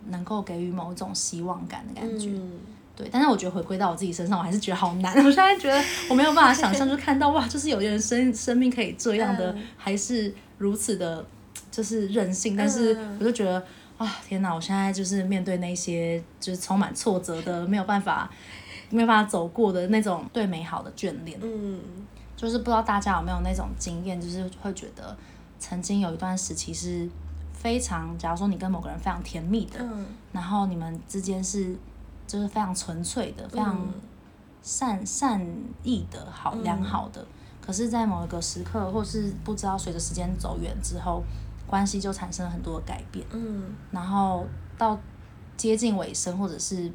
[0.08, 2.60] 能够给予某种希望感的感觉，嗯，
[2.96, 10.34] 对，但是我觉得回归到我自己身上，我还是觉得好难，我现在觉得我没有办法想象，就看到哇，就是有些人生生命可以这样的，嗯，还是。
[10.62, 11.26] 如此的，
[11.72, 13.66] 就是任性，但是我就觉得
[13.98, 14.54] 啊，天哪！
[14.54, 18.30] 我现在就是面对那些就是充满挫折的，没有办法，
[18.92, 21.40] 没有办法走过的那种对美好的眷恋。
[21.42, 21.80] 嗯，
[22.36, 25.18] 就是不知道大家有没有那种经验，就是会觉得
[25.58, 27.10] 曾经有一段时期是
[27.54, 31.76] 非常，假如说你跟某个人非常甜蜜的，嗯，然后你们之间是
[32.28, 33.88] 就是非常纯粹的，非常
[34.62, 35.46] 善善
[35.84, 37.26] 意的好良好的。
[37.60, 41.24] 可是，在某一个时刻，或是不知道随着时间走远之后，
[41.68, 43.24] 关系就产生了很多的改变。
[43.32, 44.48] 嗯，然后
[44.80, 45.00] 到
[45.56, 46.92] 接近尾声，或者是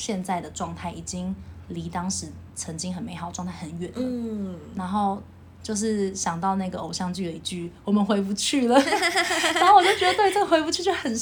[0.00, 1.34] 现在的状态，已经
[1.68, 3.98] 离当时曾经很美好状态很远了。
[3.98, 5.22] 嗯，然后
[5.62, 8.74] 就是想到那个偶像剧的一句“我们回不去了”，
[9.54, 11.12] 然后我就觉得，对这个回不去就很，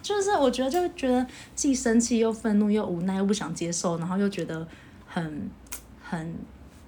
[0.00, 4.66] 就是我觉得就觉得既生气又愤怒又无奈又不想接受，然后又觉得
[5.06, 5.50] 很
[6.02, 6.34] 很。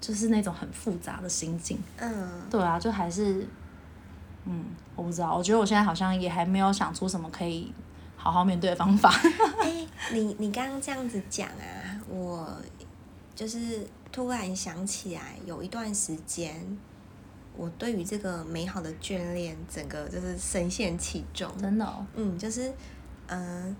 [0.00, 3.46] 就是那种很复杂的心境，嗯，对啊，就还是，
[4.46, 4.64] 嗯，
[4.96, 7.70] 我不知道，我觉得我现在好像也还没有想出什么可以
[8.20, 9.10] 好好面对的方法。
[9.64, 12.54] 欸，你你刚刚这样子讲啊，我
[13.34, 16.78] 就是突然想起来，有一段时间，
[17.56, 22.68] 我对于这个美好的眷恋，整个就是深陷其中，真的哦，嗯，就是，
[23.28, 23.76] 嗯，呃，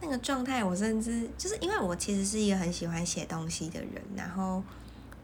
[0.00, 4.62] 那个状态，我甚至就是因为我其实是一个很喜欢写东西的人，然后。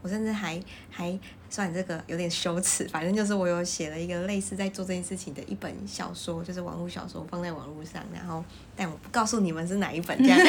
[0.02, 0.60] 我甚至还
[0.90, 8.44] 还算这个有点羞耻，反正就是我有写了一个类似在做这件事情的一本小说，就是网络小说放在网络上，然后
[8.76, 10.38] 但我不告诉你们是哪一本这样。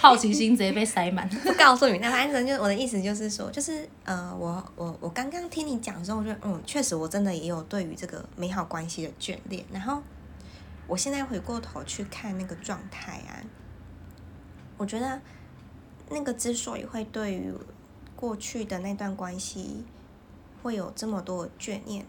[0.00, 1.28] 好奇心直接被塞满。
[1.28, 9.64] 不告诉你，那反正就我的意思就是说，就是呃，我我我刚刚听你讲的时候，我觉得嗯，确实我真的也有对于这个美好关系的眷恋。
[9.72, 10.00] 然后
[10.86, 13.42] 我现在回过头去看那个状态啊，
[14.76, 15.20] 我觉得
[16.10, 17.52] 那个之所以会对于
[18.16, 19.84] 过去的那段关系
[20.62, 22.04] 会有这么多的眷念，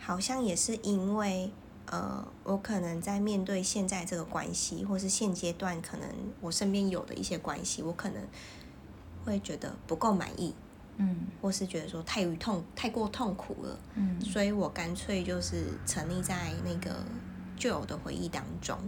[0.00, 1.52] 好像也是因为。
[1.86, 6.08] 呃，我可能在面对现在这个关系，或是现阶段可能
[6.40, 8.22] 我身边有的一些关系，我可能
[9.24, 10.54] 会觉得不够满意，
[10.96, 17.04] 嗯，或是觉得说太于痛，太过痛苦了，嗯，所以我干脆就是沉溺在那个
[17.56, 18.78] 旧有的回忆当中，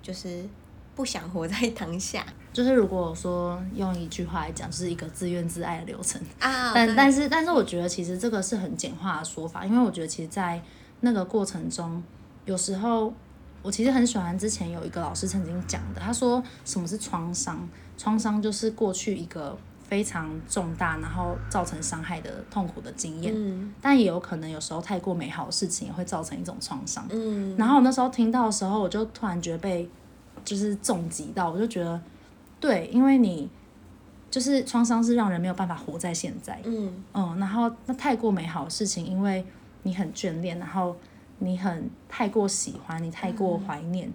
[0.00, 0.48] 就是
[0.94, 2.24] 不想活在当下。
[2.52, 6.72] 就是如果说用一句话来讲，就是一个自怨自艾的流程啊。
[6.74, 10.62] 但但是但是，我觉得其实这个是很简化的说法，因为我觉得其实，在
[11.00, 12.02] 那个过程中。
[12.44, 13.14] 有时候，
[13.62, 17.68] 我其实很喜欢之前有一个老师曾经讲的，他说什么是创伤？
[17.96, 19.56] 创伤就是过去一个
[19.88, 23.32] 非常重大，然后造成伤害的痛苦的经验。
[23.32, 23.72] 嗯。
[23.80, 27.06] 但也有可能有时候太过美好的事情也会造成一种创伤。
[27.10, 27.54] 嗯。
[27.56, 29.88] 然后我那时候听到的时候，我就突然觉得被
[30.44, 32.00] 就是重击到，我就觉得
[32.62, 33.50] 对，因为你
[34.30, 36.58] 就是创伤是让人没有办法活在现在。
[36.64, 37.04] 嗯。
[37.12, 39.44] 嗯，然后那太过美好的事情，因为
[39.82, 40.96] 你很眷恋，然后。
[41.44, 44.14] 你很太过喜欢，你太过怀念，嗯，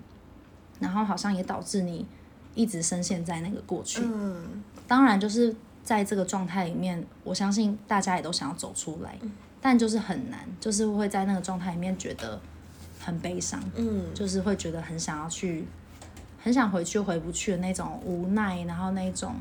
[0.80, 2.08] 然后好像也导致你
[2.56, 4.02] 一直深陷在那个过去。
[4.02, 12.40] 嗯，当然就是在这个状态里面，我相信大家也都想要走出来，嗯，但就是很难，就是会在那个状态里面觉得
[12.98, 15.66] 很悲伤，嗯，就是会觉得很想要去，
[16.48, 19.34] 很想回去回不去的那种无奈，然后那种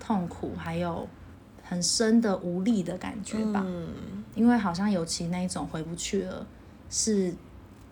[0.00, 1.06] 痛苦，还有
[1.62, 3.62] 很深的无力的感觉吧。
[3.64, 3.88] 嗯，
[4.34, 6.44] 因为好像尤其那一种回不去了。
[6.90, 7.32] 是，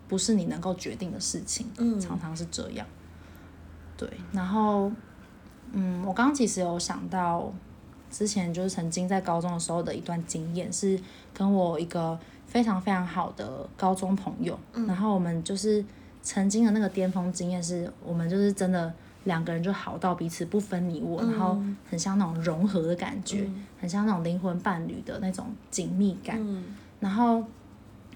[0.08, 2.84] 不是你能够决定的事情，嗯，常常是这样。
[3.96, 4.90] 对，然后，
[5.70, 7.52] 嗯，我刚刚其实有想到，
[8.10, 11.00] 之前就是曾经在高中的时候的一段经验，是
[11.32, 15.84] 跟我一个非常非常好的高中朋友，嗯，然后我们就是
[16.26, 18.92] 曾经的那个巅峰经验，是我们就是真的
[19.24, 26.64] 两个人就好到彼此不分你我，嗯，然后很像那种融合的感觉，嗯，很像那种灵魂伴侣的那种紧密感，嗯，
[26.98, 27.44] 然后。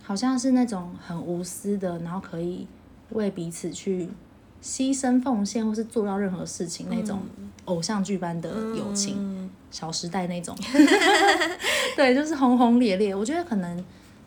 [0.03, 2.67] 好像是那种很无私的，然后可以
[3.11, 4.09] 为彼此去
[4.61, 7.21] 牺牲奉献，或是做到任何事情那种
[7.67, 10.57] 偶像剧般的友情，嗯，小时代那种，
[11.95, 13.15] 对，就是轰轰烈烈。
[13.15, 13.85] 我觉得可能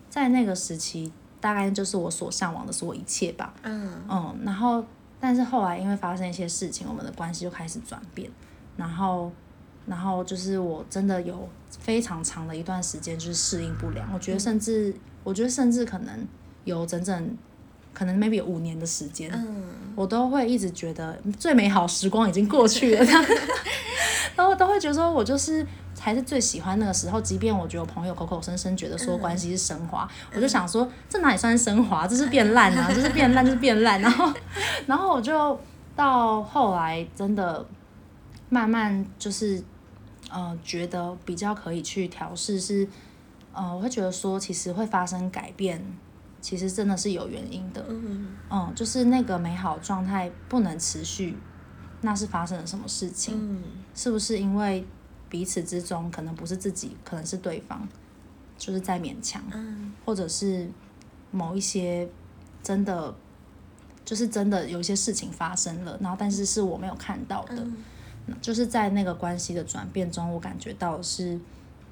[0.08, 1.12] 在那个时期，
[1.44, 3.52] 大概就是我所向往的所有一切吧。
[3.64, 4.82] 嗯嗯，然后
[5.20, 8.30] 但是后来因为发生一些事情，我们的关系就开始转变，
[8.78, 9.30] 然后
[9.84, 11.46] 然后就是我真的有
[11.80, 14.88] 非常长的一段时间就是适应不良，我觉得甚至。
[14.88, 16.28] 嗯我觉得甚至可能
[16.64, 17.38] 有整整，
[17.94, 19.64] 可能 maybe 有五年的时间，嗯，
[19.96, 23.02] 我都会一直觉得最美好时光已经过去了，
[24.36, 25.66] 然后都会觉得说我就是
[26.04, 34.30] 还是最喜欢那个时候，即便我觉得我朋友口口声声觉得说关系是升华，我就想说这哪里算升华，这是变烂啊，这是变烂就是变烂，然后
[34.86, 35.58] 然后我就
[35.96, 37.64] 到后来真的
[38.50, 39.62] 慢慢就是
[40.30, 42.86] 呃觉得比较可以去调试是。
[43.56, 45.80] 嗯、呃，我会觉得说，其实会发生改变，
[46.40, 47.86] 其实真的是有原因的。
[47.88, 51.38] 嗯嗯，就是那个美好状态不能持续，
[52.00, 53.32] 那是发生了什么事情？
[53.38, 53.62] 嗯，
[53.94, 54.84] 是不是因为
[55.34, 57.88] 彼此之中可能不是自己，可能是对方，
[58.56, 60.70] 就是在勉强，嗯，或者是
[61.32, 62.08] 某一些
[62.62, 63.12] 真的，
[64.04, 67.56] 就是真的有一些事情发生了，然后但是是我没有看到的，
[68.28, 71.36] 嗯，就是在那个关系的转变中，我感觉到是。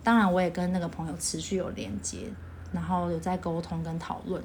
[0.05, 2.28] 当然，我也跟那个朋友持续有连接，
[2.72, 4.40] 然后有在沟通跟讨论，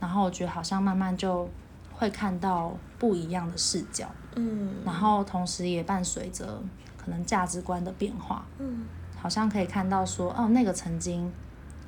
[0.00, 1.48] 然后我觉得好像慢慢就
[1.92, 6.60] 会看到不一样的视角，嗯，然后同时也伴随着
[7.04, 8.84] 可能价值观的变化，嗯，
[9.16, 11.30] 好像可以看到说，哦，那个曾经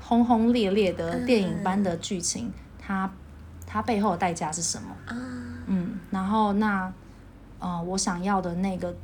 [0.01, 3.11] 轰轰烈烈的电影般的剧情，它
[3.67, 4.95] 它背后的代价是什么？
[5.67, 6.93] 嗯，然后那，
[7.59, 8.95] 呃，我想要的那个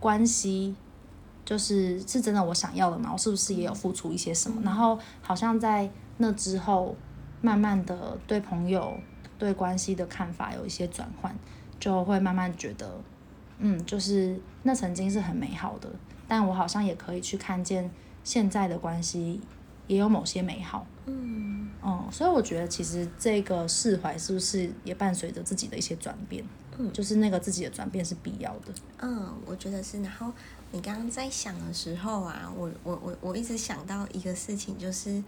[0.00, 0.74] 关系。
[1.44, 3.10] 就是是真的我想要的嘛？
[3.12, 4.60] 我是不是也有付出一些什么？
[4.62, 6.94] 嗯、然后好像在那之后，
[7.40, 8.96] 慢慢的对朋友、
[9.36, 11.34] 对关系的看法有一些转换，
[11.80, 12.88] 就会慢慢觉得，
[13.64, 15.88] 嗯，就是那曾经是很美好的，
[16.28, 17.90] 但我好像也可以去看见
[18.22, 19.40] 现在的关系
[19.86, 20.86] 也有某些美好。
[21.06, 26.44] 嗯，嗯，所以我觉得其实这个释怀是不是也伴随着自己的一些转变？
[26.78, 28.72] 嗯，就是那个自己的转变是必要的。
[28.98, 30.02] 嗯，我觉得是。
[30.02, 30.30] 然后。
[30.74, 35.22] 你刚刚在想的时候啊，我我我我一直想到一个事情，就是，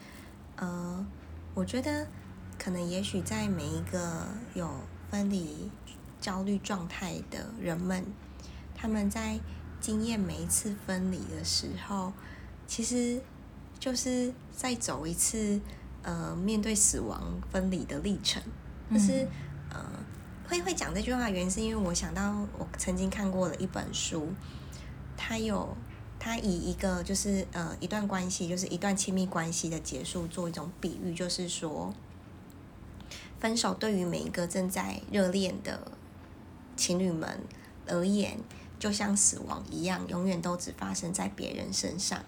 [0.57, 1.07] 呃，
[1.53, 2.07] 我觉得
[2.59, 4.67] 可能也许在每一个有
[5.11, 5.71] 分离
[6.19, 8.03] 焦虑状态的人们，
[8.85, 9.41] 他们在
[9.81, 12.13] 经验每一次分离的时候，
[12.67, 13.19] 其实
[13.79, 15.59] 就是在走一次
[16.03, 18.43] 呃面对死亡分离的历程。
[18.93, 19.23] 就是、
[19.71, 19.87] 嗯、呃
[20.47, 24.29] 会会讲这句话原因是因为我想到我曾经看过的一本书，
[25.17, 25.75] 它有
[26.19, 31.95] 它以一个就是呃一段关系，就是一段亲密关系的结束做一种比喻，就是说
[33.41, 35.91] 分手对于每一个正在热恋的
[36.77, 37.41] 情侣们
[37.87, 38.39] 而言，
[38.79, 42.23] 就像死亡一样，永远都只发生在别人身上。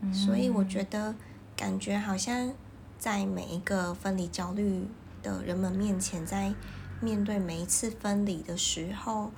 [0.00, 1.14] 嗯、所以我觉得，
[1.56, 2.52] 感觉好像
[2.98, 4.86] 在每一个分离焦虑
[5.22, 6.52] 的人们面前，在
[7.00, 9.30] 面对每一次分离的时候，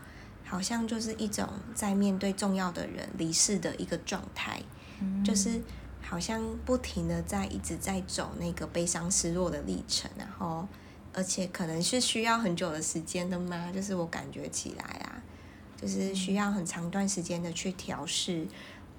[0.45, 4.63] 好像就是一种在面对重要的人离世的一个状态，
[5.01, 5.63] 嗯、就是
[6.03, 10.67] 好像不停的在一直在走那个悲伤失落的历程，然后
[11.13, 13.71] 而且可能是需要很久的时间的吗？
[13.73, 15.23] 就是我感觉起来啊。
[15.85, 18.47] 就是需要很长段时间的去调试，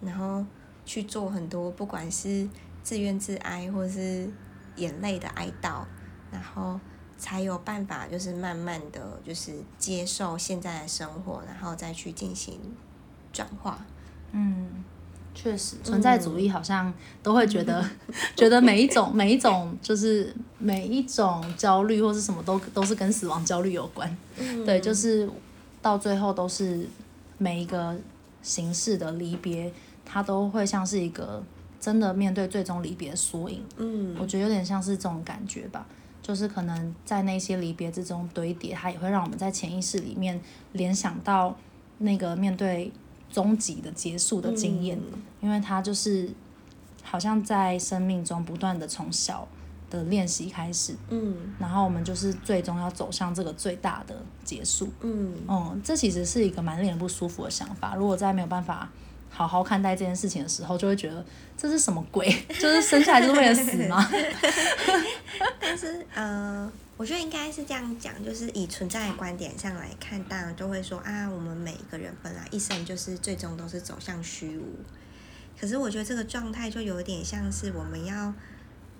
[0.01, 0.45] 然后
[0.85, 2.47] 去做很多，不管是
[2.83, 4.29] 自怨自哀或是
[4.75, 5.83] 眼泪的哀悼，
[6.31, 6.79] 然后
[7.17, 12.59] 才有办法，就是慢慢的就是接受现在的生活，然后再去进行
[13.33, 13.83] 转化。
[14.31, 14.83] 嗯，
[15.33, 24.15] 确实，存在主义好像都会觉得， 嗯、觉得每一种每一种就是每一种焦虑或是什么都都是跟死亡焦虑有关。
[24.37, 25.27] 嗯、对，就是。
[25.85, 26.89] 到最后都是
[27.37, 27.95] 每一个
[28.41, 29.71] 形式的离别，
[30.03, 31.43] 它都会像是一个
[31.79, 33.63] 真的面对最终离别的缩影。
[33.77, 35.85] 嗯，我觉得有点像是这种感觉吧，
[36.23, 41.55] 就是可能在那些离别之中堆叠，它也会让我们在潜意识里面联想到
[41.99, 42.91] 那个面对
[43.31, 46.27] 终极的结束的经验，嗯，因为它就是
[47.03, 49.47] 好像在生命中不断的从小。
[49.89, 57.95] 的练习开始，嗯，然后我们就是最终要走向这个最大的结束，嗯，嗯，这其实是一个蛮令人不舒服的想法。
[57.95, 58.89] 如果在没有办法
[59.29, 61.23] 好好看待这件事情的时候，就会觉得
[61.57, 62.27] 这是什么鬼？
[62.59, 64.09] 就是生下来就是为了死吗？
[65.59, 74.65] 但是，呃，我觉得应该是这样讲，就是以存在的观点上来看，当然就会说啊，我们每一个人本来一生就是最终都是走向虚无。
[75.59, 78.33] 可是我觉得这个状态就有点像是我们要。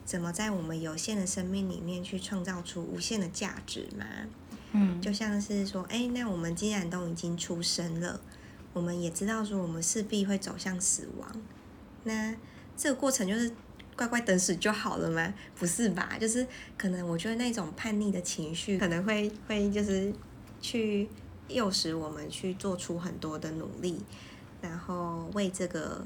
[0.06, 4.06] 怎么在我们有限的生命里面去创造出无限的价值嘛？
[4.72, 8.22] 嗯，就像是说，哎，那我们既然都已经出生了，
[8.72, 11.28] 我们也知道说我们势必会走向死亡，
[12.04, 12.36] 那
[12.78, 13.52] 这个过程就是
[13.96, 15.34] 乖乖等死就好了吗？
[15.58, 16.18] 不是吧？
[16.22, 16.46] 就是
[16.78, 20.14] 可能我觉得那种叛逆的情绪可能会会就是
[20.62, 21.10] 去
[21.48, 24.00] 诱使我们去做出很多的努力，
[24.62, 26.06] 然后为这个。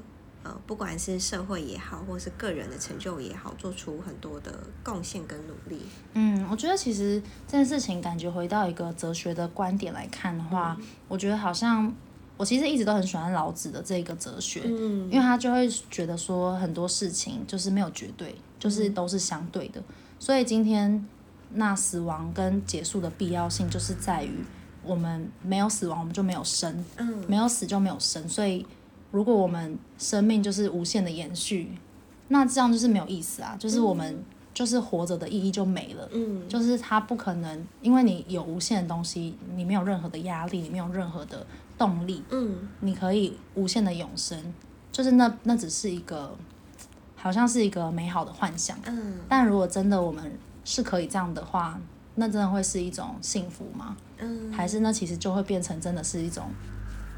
[0.50, 4.52] 呃，不管是社会也好，或是个人的成就也好，做出很多的
[4.84, 5.80] 贡献跟努力。
[6.14, 11.94] 嗯，我觉得其实这件事情，感觉回到一个哲学的观点来看的话，嗯、我觉得好像
[12.36, 19.80] 我其实一直都很喜欢老子的这个哲学，嗯，因为他就会觉得说很多事情就是没有绝对，就是都是相对的。
[19.80, 21.06] 嗯、所以今天
[21.54, 24.44] 那死亡跟结束的必要性，就是在于
[24.84, 28.66] 我们没有死亡，我们就没有生，嗯，没有死就没有生，所以。
[29.12, 31.72] 如果我们生命就是无限的延续，
[32.28, 33.56] 那这样就是没有意思啊！
[33.58, 36.08] 就是我们就是活着的意义就没了。
[36.12, 41.46] 嗯，就是它不可能，因为你有无限的东西，你没有任何的压力，你没有任何的
[41.78, 42.24] 动力。
[42.30, 44.54] 嗯，你可以无限的永生，
[44.92, 46.36] 就是那那只是一个，
[47.16, 48.78] 好像是一个美好的幻想。
[48.86, 50.32] 嗯，但如果真的我们
[50.64, 51.82] 是可以这样的话，
[52.14, 53.98] 那真的会是一种幸福吗？
[54.20, 56.44] 嗯，还是那其实就会变成真的是一种。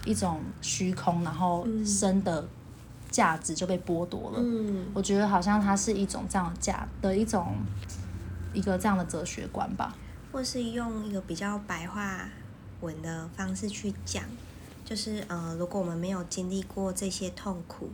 [0.05, 2.47] 一种虚空，然后生的
[3.09, 4.39] 价值就被剥夺了。
[4.39, 7.55] 嗯，我觉得好像它是一种这样的价的一种
[8.53, 9.95] 一个这样的哲学观吧，
[10.31, 12.27] 或是用一个比较白话
[12.79, 14.23] 文的方式去讲，
[14.83, 17.89] 就是呃，如果我们没有经历过这些痛苦，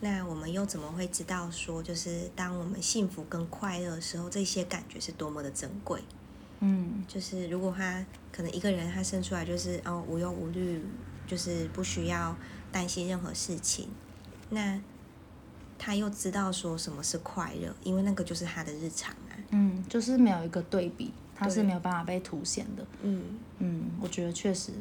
[0.00, 6.02] 那我们又怎么会知道说，就是当我们幸福跟快乐的时候，这些感觉是多么的珍贵？
[6.60, 10.82] 嗯，就是如果他可能一个人他生出来就是哦无忧无虑。
[11.28, 12.34] 就是不需要
[12.72, 13.88] 担心任何事情，
[14.50, 14.80] 那
[15.78, 19.36] 他又知道说什么是快乐，因为那个就是他的日常啊。
[19.50, 22.84] 嗯，就是没有一个对比，他是没有办法被凸显的。
[23.02, 23.22] 嗯
[23.58, 24.72] 嗯，我觉得确实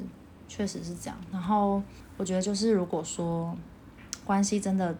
[0.48, 1.18] 确实是这样。
[1.32, 1.84] 然后
[2.18, 3.56] 我觉得就是如果说
[4.26, 4.96] 关系真的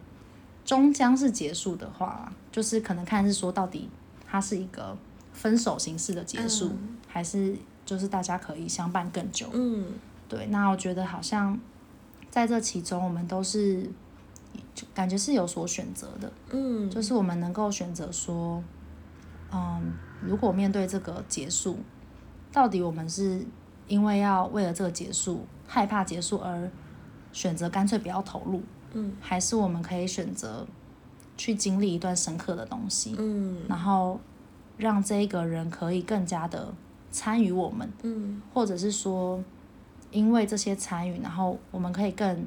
[0.64, 3.90] 终将是结束的话，就是可能看是说到底
[4.26, 4.96] 它是一个
[5.32, 9.48] 分手形式的结束，嗯，还是就是大家可以相伴更久。
[9.52, 9.86] 嗯。
[10.28, 11.58] 对，那我觉得好像
[12.30, 13.90] 在这其中，我们都是
[14.94, 16.32] 感觉是有所选择的。
[16.50, 18.62] 嗯，就是我们能够选择说，
[19.52, 21.78] 嗯，如果面对这个结束，
[22.52, 23.44] 到底我们是
[23.86, 26.70] 因为要为了这个结束害怕结束而
[27.32, 28.60] 选择干脆不要投入？
[28.92, 30.66] 嗯，还是我们可以选择
[31.36, 33.14] 去经历一段深刻的东西？
[33.18, 34.20] 嗯，然后
[34.76, 36.72] 让这一个人可以更加的
[37.10, 39.42] 参与我们，嗯，或者是说，
[40.10, 42.46] 因为这些参与，然后我们可以更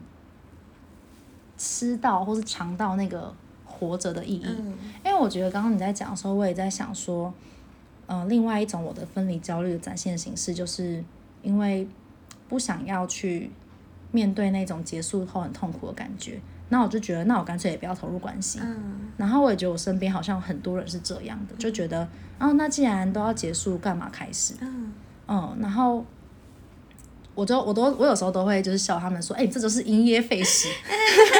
[1.57, 3.33] 吃到或是尝到那个
[3.65, 4.45] 活着的意义。
[4.45, 4.73] 嗯，
[5.05, 7.33] 因为我觉得刚刚你在讲的时候，我也在想说，
[8.07, 11.03] 嗯、呃，另外一种我的分离焦虑的展现形式，就是
[11.43, 11.87] 因为
[12.49, 13.51] 不想要去
[14.11, 18.59] 面对那种结束后很痛苦的感觉，那我就觉得，那我干脆也不要投入关系。
[18.61, 22.07] 嗯，然后我也觉得我身边好像很多人是这样的，就觉得，
[22.39, 24.55] 哦，那既然都要结束，干嘛开始？
[24.61, 24.91] 嗯，
[25.27, 26.03] 嗯，然后
[27.33, 30.67] 我就我都我有时候都会就是笑他们说，哎、欸，这就是因噎废食，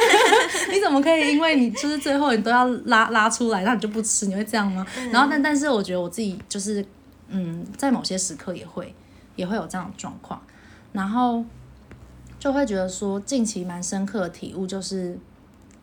[0.72, 4.86] 你怎么可以因为你就是最后你都要拉拉出来，那你就不吃，你会这样吗？
[4.96, 6.84] 嗯、然后但但是我觉得我自己就是，
[7.28, 8.94] 嗯，在某些时刻也会
[9.36, 10.40] 也会有这样的状况，
[10.92, 11.44] 然后
[12.38, 15.18] 就会觉得说近期蛮深刻的体悟就是，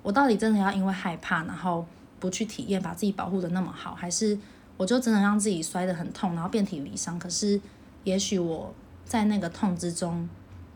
[0.01, 1.85] 我到底真的要因为害怕，然后
[2.19, 4.35] 不去体验，把自己保护的那么好，还是
[4.75, 7.19] 我就真的让自己摔得很痛，然后遍体鳞伤？
[7.19, 7.61] 可是
[8.03, 8.73] 也许我。
[9.09, 10.29] 在那个痛之中，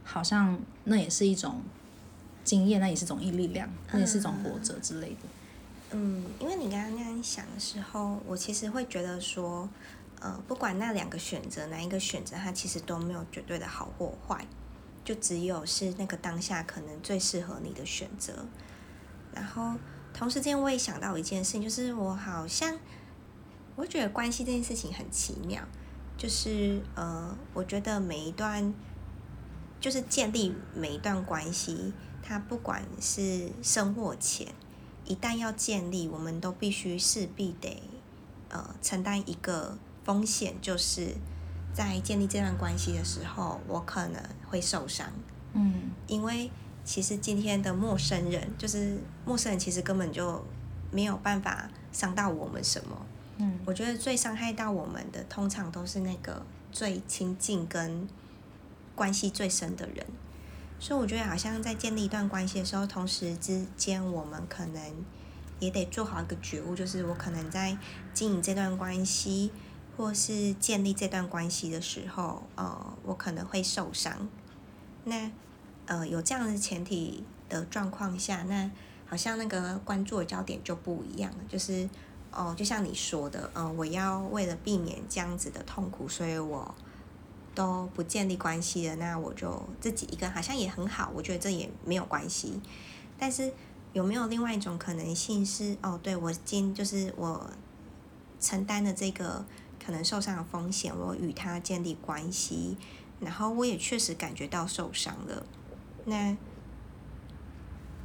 [0.03, 1.61] 好像那也是一种
[2.43, 5.17] 经验，那也是一种力量，那也是一种活着之类的。
[5.91, 9.69] 嗯，因为你刚刚那样想的时候，我其实会觉得说，
[10.19, 14.47] 呃，不管那两个选择哪一个选择，它其实都没有绝对的好或坏，
[15.05, 18.47] 就只有是那个当下可能最适合你的选择。
[19.31, 19.75] 然后
[20.11, 22.79] 同时间，我也想到一件事情，就是我好像，
[23.75, 25.63] 我觉得关系这件事情很奇妙。
[26.23, 28.73] 就是呃，我觉得每一段，
[29.81, 34.47] 就是建立每一段关系，它不管是深或浅，
[35.03, 37.83] 一旦要建立，我们都必须势必得
[38.47, 41.09] 呃承担一个风险，就是
[41.73, 45.11] 在建立这段关系的时候，我可能会受伤。
[45.51, 46.49] 嗯，因为
[46.85, 50.41] 其实今天的陌生人，就是陌生人，其实根本就
[50.89, 53.05] 没有办法伤到我们什么。
[53.65, 58.07] 我觉得最伤害到我们的，通常都是那个最亲近跟
[58.95, 60.05] 关系最深的人。
[60.79, 64.81] 所以我觉得，好像在建立一段关系的时候，同时之间，我们可能
[65.59, 67.77] 也得做好一个觉悟，就是我可能在
[68.13, 69.51] 经营这段关系，
[69.95, 74.27] 或是建立这段关系的时候，呃，我可能会受伤。
[75.05, 75.31] 那
[75.85, 78.69] 呃，有这样的前提的状况下，那
[79.05, 81.89] 好像那个关注的焦点就不一样了，就是。
[82.35, 86.73] 哦，就像你说的，嗯、我要为了避免这样子的痛苦，所以我
[87.53, 88.95] 都不建立关系了。
[88.95, 92.59] 那我就自己一个好像也很好，我觉得这也没有关系。
[93.17, 93.53] 但是
[93.93, 97.49] 有没有另外一种可能性是，哦，对，我今就是我
[98.39, 99.45] 承担了这个
[99.83, 102.75] 可能受伤的风险，我与他建立关系，
[103.19, 105.45] 然后我也确实感觉到受伤了。
[106.05, 106.35] 那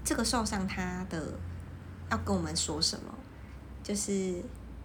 [0.05, 1.33] 这个受伤，他的
[2.11, 3.15] 要跟我们说什么？
[3.89, 4.35] 就是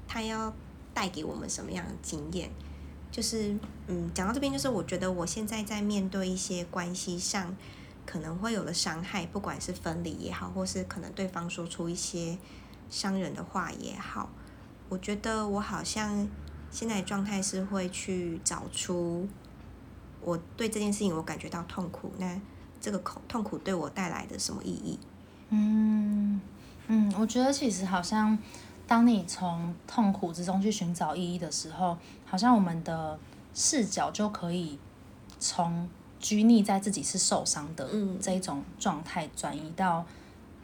[0.07, 0.53] 他要
[0.93, 2.49] 带给我们什么样的经验？
[3.11, 3.53] 就是
[3.87, 7.53] 嗯，讲到这边，就是我觉得我现在在面对一些关系上
[8.05, 12.37] 可能会有的伤害，不管是分离也好，或是可能对方说出一些
[12.89, 14.29] 伤人的话也好，
[14.87, 16.25] 我觉得我好像
[16.71, 19.27] 现在状态是会去找出
[20.21, 22.39] 我对这件事情我感觉到痛苦，那
[22.79, 24.97] 这个痛痛苦对我带来的什么意义？
[25.49, 26.39] 嗯
[26.87, 28.37] 嗯，我觉得其实好像。
[28.85, 33.17] 当你从痛苦之中去寻找意义的时候，好像我们的
[33.53, 34.77] 视角就可以
[35.39, 37.89] 从拘泥在自己是受伤的
[38.21, 40.05] 这一种状态，转移到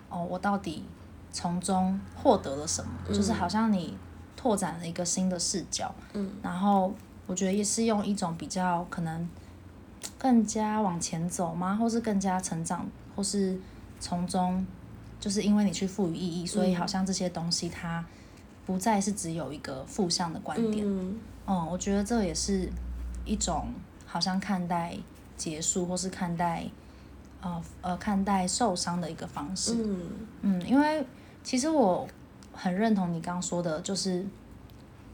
[0.09, 0.83] 哦，我到底
[1.31, 2.91] 从中获得了什么？
[3.07, 3.97] 嗯、就是好像你
[4.35, 5.93] 拓展了一个新的视角。
[6.13, 6.93] 嗯，然后
[7.25, 9.29] 我觉得也是用一种比较可能
[10.17, 11.75] 更加往前走吗？
[11.75, 13.57] 或是更加成长，或是
[13.99, 14.65] 从中。
[15.19, 18.05] 就是因为你去赋予意义，所以好像这些东西它
[18.65, 20.85] 不再是只有一个负向的观点。
[20.87, 22.69] 嗯，嗯，我觉得这也是
[23.25, 23.67] 一种
[24.05, 24.95] 好像看待
[25.35, 26.65] 结束或是看待
[27.41, 29.73] 呃呃看待受伤的一个方式。
[29.73, 30.01] 嗯
[30.41, 31.05] 嗯，因为
[31.43, 32.07] 其实我
[32.53, 34.21] 很认同你刚刚说的，就是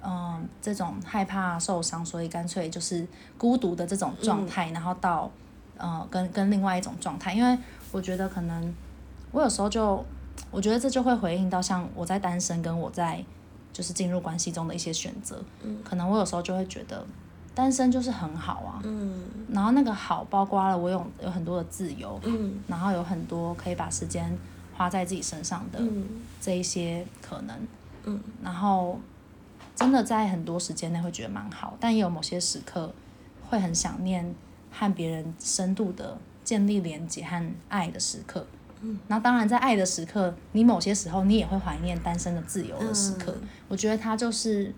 [0.01, 3.07] 嗯、呃、这种害怕受伤，所以干脆就是
[3.39, 5.31] 孤独的这种状态，嗯、然后到
[5.77, 7.57] 呃跟跟另外一种状态，因为
[7.91, 8.71] 我觉得可能。
[9.35, 10.01] 我有时候就，
[10.49, 13.21] 我觉得这就会回应到像我在单身跟我在
[13.73, 17.05] 就是进入关系中的一些选择，嗯，可能我有时候就会觉得
[17.53, 24.31] 单身就是很好啊，嗯，然后那个好包括了我有有很多的自由，嗯，然后有很多可以把时间
[24.73, 25.81] 花在自己身上的
[26.39, 27.67] 这一些可能，
[28.05, 28.97] 嗯，然后
[29.75, 32.89] 真的在很多时间内会觉得蛮好，但也有某些时刻
[33.49, 34.33] 会很想念
[34.71, 38.47] 和别人深度的建立连接和爱的时刻。
[38.85, 43.31] 嗯，然后当然在爱的时刻，你某些时候你也会怀念单身的自由的时刻。
[43.41, 44.73] 嗯、我觉得它就是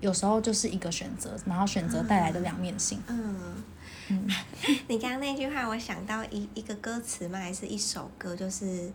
[0.00, 3.00] 有时候就是一个选择，然后选择带来的两面性。
[3.06, 3.62] 嗯
[4.08, 4.28] 嗯，
[4.88, 8.92] 你刚刚那句话，我想到一一个歌词嘛，还是一首歌，就是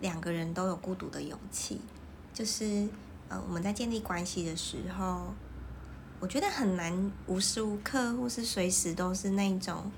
[0.00, 1.80] 两个人都有孤独的勇气。
[2.32, 2.88] 就是
[3.28, 5.34] 呃，我们在建立关系的时候，
[6.20, 9.90] 我觉得很难无时无刻或是随时都是那种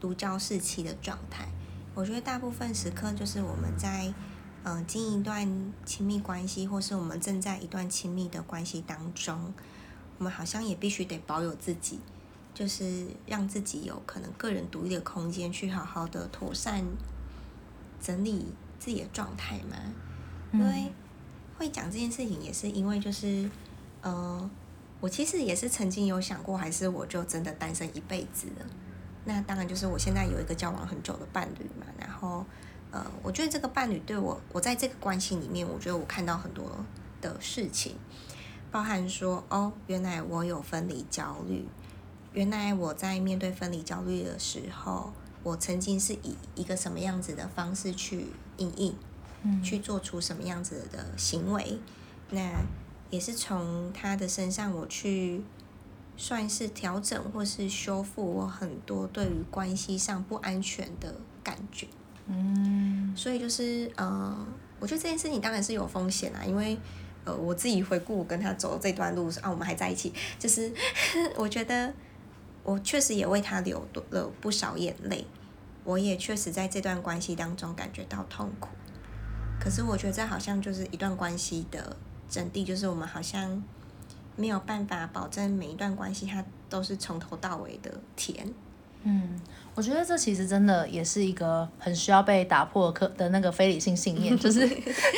[0.00, 1.46] 如胶似漆的状态。
[1.94, 4.12] 我觉得大部分时刻就是我们在，
[4.64, 9.54] 嗯、呃，经营一段亲密关系，或是我们正在一段亲密的关系当中，
[10.18, 12.00] 我们好像也必须得保有自己，
[12.52, 16.84] 就是让自己有可能个人独立的空间，去好好的妥善
[18.00, 18.46] 整理
[18.80, 19.76] 自己的状态嘛。
[20.52, 20.92] 因为
[21.56, 23.48] 会讲这件事情，也是因为就是，
[24.02, 24.50] 呃，
[25.00, 28.66] 我其实也是曾经有想过，还是我就真的单身一辈子了。
[29.26, 32.44] 那当然就是我现在有一个交往很久的伴侣嘛，然后，
[32.90, 36.70] 呃，我觉得这个伴侣对我，我在这个关系里面，我觉得我看到很多
[37.22, 37.96] 的事情，
[38.70, 41.66] 包含说，哦，原来我有分离焦虑，
[42.34, 45.12] 原来我在面对分离焦虑的时候，
[45.42, 48.26] 我曾经是以一个什么样子的方式去
[48.58, 48.94] 应应，
[49.42, 51.78] 嗯，去做出什么样子的行为，
[52.30, 52.62] 那
[53.08, 55.42] 也是从他的身上我去。
[56.16, 61.12] 算是调整或是修复我很多对于关系上不安全的
[61.42, 61.88] 感觉，
[62.28, 64.46] 嗯，所以就是呃，
[64.78, 66.78] 我觉得这件事情当然是有风险啦，因为
[67.24, 70.72] 呃，我自己回顾我跟他走的这段路啊，我们还在一起，就是
[71.36, 71.92] 我觉得
[72.62, 75.26] 我确实也为他流了不少眼泪，
[75.82, 78.68] 我也确实在这段关系当中感觉到痛苦，
[79.60, 81.96] 可是我觉得这好像就是一段关系的
[82.28, 83.62] 真谛，就是我们好像。
[84.36, 88.46] 没有办法保证每一段关系它都是从头到尾的甜。
[89.06, 89.38] 嗯，
[89.74, 94.66] 我觉得这其实真的也是一个很需要被打破的的那个非理性信念， 就是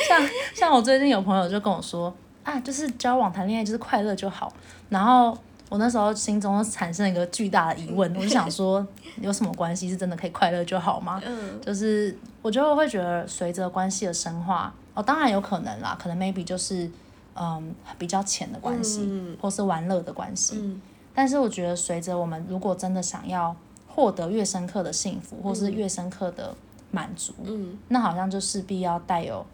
[0.07, 2.13] 像像我最近有朋友就跟我说
[2.43, 4.51] 啊，就是交往谈恋爱就是快乐就好。
[4.89, 5.37] 然后
[5.69, 8.85] 我那时候心中产生一个巨大的疑问， 我就想说，
[9.21, 11.21] 有什么关系是真的可以快乐就好吗？
[11.25, 16.91] 嗯，就是我就会觉得随着关系的深化，哦，当然有可能啦，可能 maybe 就是。
[17.39, 20.57] 嗯，比较浅的关系，嗯、或是玩乐的关系。
[20.59, 20.81] 嗯、
[21.13, 23.55] 但是我觉得，随着我们如果真的想要
[23.87, 26.55] 获得越深刻的幸福，或是越深刻的
[26.89, 29.45] 满足，嗯、那好像就势必要带有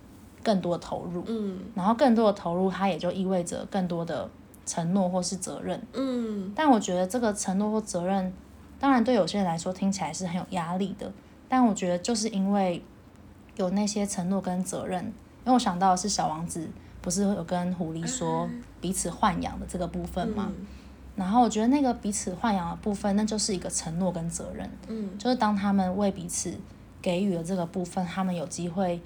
[0.42, 1.24] 更多的投入。
[1.28, 4.30] 嗯、然后更多的投入，它也就意味着更多的
[4.66, 5.82] 承诺或是责任。
[5.94, 8.32] 嗯、但我觉得这个承诺或责任，
[8.80, 11.12] 当然对有些人来说听起来是很有压力的。
[11.50, 12.84] 但我觉得就是因为
[13.58, 16.70] 有那些承诺跟责任，因为我想到的是小王子。
[17.04, 18.50] 不是有跟狐狸说
[18.80, 20.50] 彼此豢养的这个部分吗？
[20.58, 20.66] 嗯、
[21.18, 24.70] 然后我觉得那个彼此豢养的部分，那就是一个承诺跟责任。
[24.88, 26.58] 嗯，就是当他们为彼此
[27.02, 29.02] 给予了这个部分，他们有机会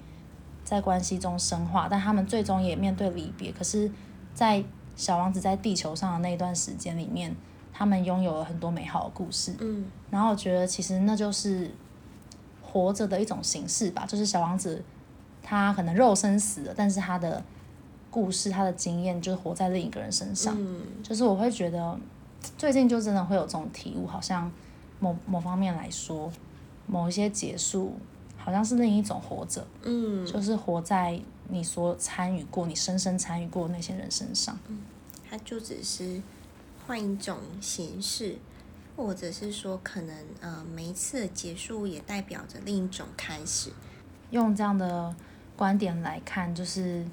[0.62, 3.50] 在关系中深化，但他们最终也面对离别。
[3.50, 3.90] 可是，
[4.32, 4.62] 在
[4.94, 7.34] 小王子在地球上的那一段时间里面，
[7.72, 9.56] 他们拥有了很多美好的故事。
[9.58, 11.68] 嗯，然后我觉得其实那就是
[12.62, 14.84] 活着的一种形式吧，就是小王子
[15.42, 17.42] 他可能肉身死了，但是他的。
[18.10, 21.98] 故事，他的经验就是活在另一个人身上，嗯、就是我会觉得
[22.56, 24.50] 最近就真的会有这种体悟，好像
[24.98, 26.32] 某某方面来说，
[26.86, 27.94] 某一些结束
[28.36, 34.78] 好像是另一种活着，嗯，就是活在你所参与过、你深深参与过那些人身上，嗯，
[35.28, 36.22] 他就只是
[36.86, 38.36] 换一种形式，
[38.96, 43.70] 或者是说可能呃每一次的结束也代表着另一种开始，
[44.30, 45.14] 用这样的
[45.56, 47.06] 观点来看，就是。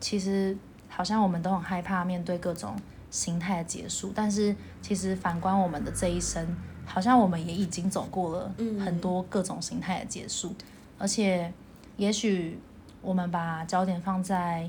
[0.00, 0.56] 其实
[0.88, 2.74] 好像我们都很害怕面对各种
[3.10, 8.52] 形态的结束，但是其实反观我们的这一生，好像我们也已经走过了
[8.84, 10.56] 很多各种形态的结束，嗯、
[10.98, 11.52] 而且
[11.96, 12.58] 也许
[13.02, 14.68] 我们把焦点放在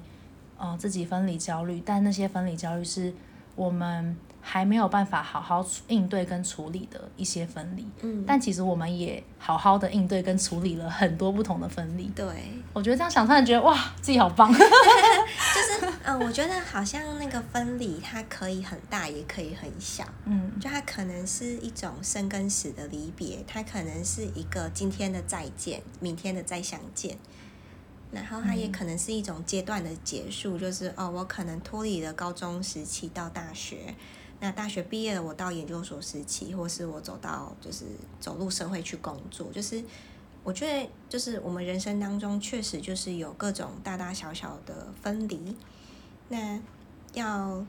[0.58, 3.14] 呃自己分离焦虑，但那些分离焦虑是
[3.56, 4.16] 我们。
[4.42, 12.06] 还没有办法好好应对跟处理的一些分离，嗯，但其实我们也好好的应对跟处理了很多不同的分离。
[12.16, 12.26] 对，
[12.74, 14.52] 我觉得这样想突然觉得哇，自己好棒。
[14.54, 20.04] 就是嗯、呃，我觉得好像那个分离，它可以很大，也可以很小。
[20.26, 27.16] 嗯，就它可能是一种生跟死的离别，它可能是一个今天的再见，明天的再相见。
[28.12, 33.94] 然后它也可能是一种阶段的结束，嗯、就是哦，我可能脱离了高中时期到大学。
[34.42, 37.86] 那大学毕业了，我到研究所时期，或是我走到就是
[38.20, 39.82] 走入社会去工作，就是
[40.44, 45.56] 我觉得就是我们人生当中确实就是有各种大大小小的分离，
[46.30, 46.60] 那
[47.14, 47.64] 要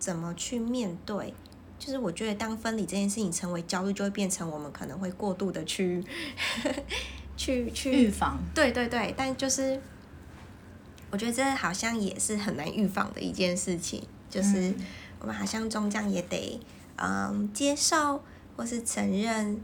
[0.00, 1.32] 怎么去面对，
[1.78, 6.04] 就是我觉得当分离这件事情成为焦虑，就会变成我们可能会过度的去
[7.36, 8.36] 去去预防。
[8.52, 9.80] 对对对，但就是
[11.12, 14.74] 我觉得这好像也是很难预防的一件事情，就是
[15.20, 16.60] 我们好像终将也得
[16.96, 18.22] 嗯接受
[18.56, 19.60] 或是承认，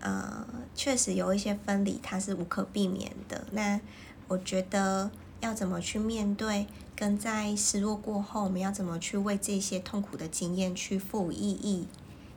[0.00, 3.46] 呃，确实有一些分离它是无可避免的。
[3.52, 3.80] 那
[4.28, 6.66] 我觉得要怎么去面对？
[6.96, 11.86] 跟在失落过后，我们要怎么去为这些痛苦的经验去赋予意义，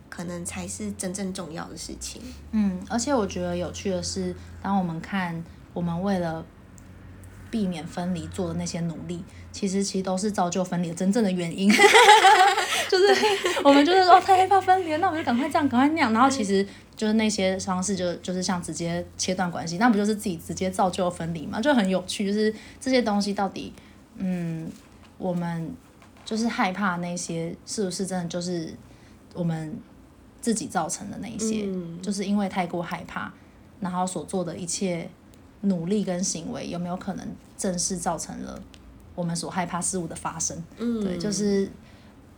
[0.10, 2.22] 可能才是真正重要的事情。
[2.52, 5.42] 嗯，而且我觉得有趣的是，当我们看
[5.74, 6.46] 我们为了
[7.50, 11.72] 避免分离做的那些努力，其实其实都是造就分离的真正的原因。
[12.92, 13.06] 就是
[13.64, 16.66] 我们就是说太害怕分离，那我们就赶快这样，赶快那样，然后其实
[16.96, 21.62] 就是那些方式就就是像直接切断关系，那不就是自己直接造就分离嘛？
[21.62, 23.72] 就很有趣，就是这些东西到底。
[24.22, 24.70] 嗯，
[25.18, 25.74] 我们
[26.26, 28.74] 就是害怕那些是不是真的就是
[29.34, 29.80] 我们
[30.42, 33.32] 自己造成的那一些，嗯、就是因为太过害怕，
[33.80, 35.10] 然后所做的一切
[35.62, 37.26] 努力跟行为有没有可能
[37.58, 38.62] 正是造成了
[39.16, 40.62] 我们所害怕事物的发生？
[40.78, 41.70] 嗯、对，就是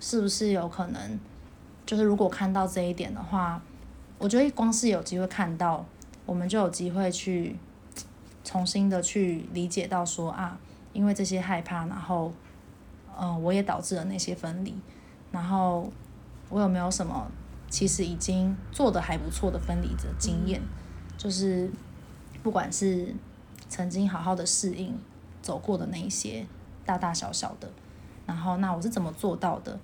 [0.02, 1.20] 是不是有可能，
[1.86, 3.62] 就是如果看到这一点的话，
[4.18, 5.86] 我觉得光是有机会看到，
[6.26, 7.56] 我们就有机会去
[8.44, 10.60] 重新的去理解到说啊。
[10.94, 12.34] 因为这些害怕，然后，
[13.18, 14.76] 嗯、呃，我也导致了那些分离。
[15.32, 15.90] 然后，
[16.50, 17.32] 我有没有什么
[17.70, 20.60] 其实已经做的还不错的分离的经验？
[20.60, 20.68] 嗯、
[21.18, 21.72] 就是
[22.44, 23.16] 不管是
[23.70, 24.94] 曾经好好的适应
[25.42, 26.46] 走过的那一些
[26.86, 27.72] 大大小小的，
[28.26, 29.80] 然后那我是怎么做到的？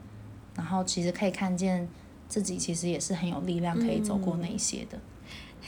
[0.57, 1.87] 然后其实可以看见
[2.27, 4.97] 自己其实也是很有力量可以走过那一些的。
[4.97, 5.01] 嗯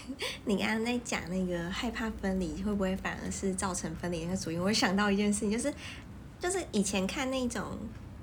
[0.46, 4.60] 你刚刚在讲那个害怕分离，会不会反而是造成分离那个主因？
[4.60, 5.72] 我想到一件事情，就是
[6.40, 7.64] 就是以前看那种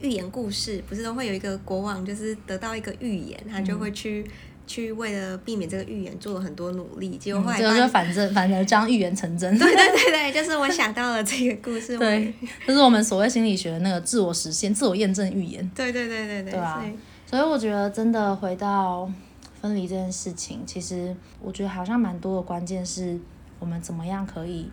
[0.01, 4.31] 寓言故事，不是都会有一个国王，就是得到一个预言，他就会去、嗯、
[4.67, 9.51] 去为了避免这个预言做了很多努力，结果后来就、嗯、就反正反而将预言成真。
[9.59, 11.97] 对对对对，就是我想到了这个故事。
[11.99, 12.35] 对，
[12.67, 15.71] 就是我们所谓心理学的那个自我实现、自我验证预言。
[15.75, 16.53] 对对对对对。
[16.53, 16.85] 对啊。
[17.25, 19.11] 所以我觉得真的回到。
[19.59, 23.19] 分离这件事情，其实我觉得好像蛮多的关键是
[23.59, 24.71] 我们怎么样可以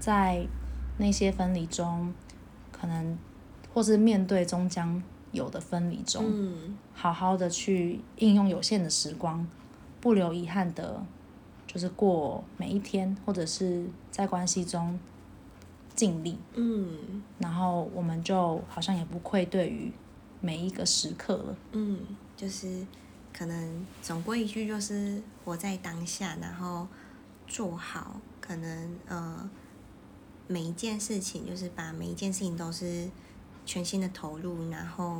[0.00, 0.42] 在
[0.96, 2.12] 那些分离中，
[2.72, 3.16] 可能
[3.72, 5.00] 或是面对终将
[5.32, 9.46] 有的分离中，嗯，好好的去应用有限的时光，
[10.00, 11.04] 不留遗憾的，
[11.66, 14.98] 就是过每一天，或者是在关系中
[15.94, 19.92] 尽力，嗯，然后我们就好像也不愧对于
[20.40, 22.00] 每一个时刻了，嗯，
[22.36, 22.86] 就是。
[23.34, 26.86] 可能总归一句就是活在当下，然后
[27.46, 28.20] 做好。
[28.42, 29.50] 可能呃
[30.46, 33.08] 每一件事情，就是把每一件事情都是
[33.64, 35.11] 全心的投入，然后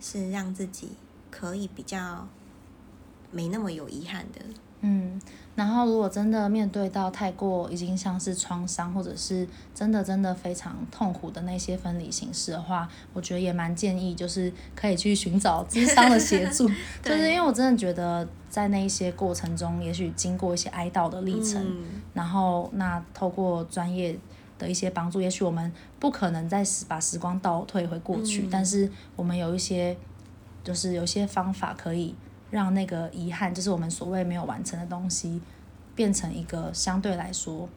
[0.00, 0.88] 是让自己
[1.30, 2.26] 可以比较
[3.30, 4.40] 没那么有遗憾的。
[4.82, 5.20] 嗯，
[5.54, 16.66] 然后如果真的面对到太过已经像是创伤，或者是真的真的非常痛苦的那些分离形式的话，我觉得也蛮建议，就是可以去寻找智商的协助。
[17.04, 21.84] 就是因为我真的觉得在那一些过程中，也许经过一些哀悼的历程，嗯、
[22.14, 24.18] 然后那透过专业
[24.60, 29.96] 的一些帮助，也许我们不可能再把时光倒退回过去，嗯、但是我们有一些
[30.62, 32.14] 就是有些方法可以。
[32.52, 35.40] 让那个遗憾，就是我们所谓没有完成的东西，
[35.94, 37.68] 变成一个相对来说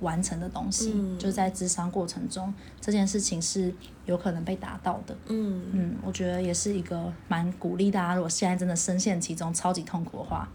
[0.00, 0.90] 完成的东西。
[0.92, 3.72] 嗯，就在智商过程中，这件事情是
[4.06, 5.16] 有可能被达到的。
[5.28, 10.48] 嗯嗯，我觉得也是一个蛮鼓励大家，如果现在真的深陷其中，超级痛苦的话，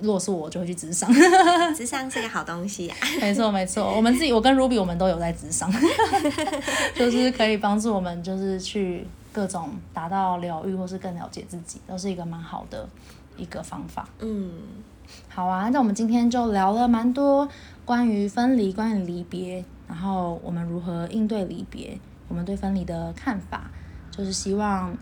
[0.00, 1.12] 如果是我，就会去咨商。
[1.74, 2.96] 咨商是个好东西啊。
[3.20, 5.70] 没错没错，我们自己，我跟 Ruby 我们都有在咨商，
[6.94, 9.06] 就是可以帮助我们，就是去。
[9.32, 12.84] 各种达到疗愈或是更了解自己，都是一个蛮好的
[13.36, 14.08] 一个方法。
[14.18, 14.50] 嗯，
[15.28, 17.48] 好啊，那我们今天就聊了蛮多
[17.84, 23.70] 关于分离、关于离别，然后我们如何应对离别，我们对分离的看法，
[24.10, 24.92] 就是希望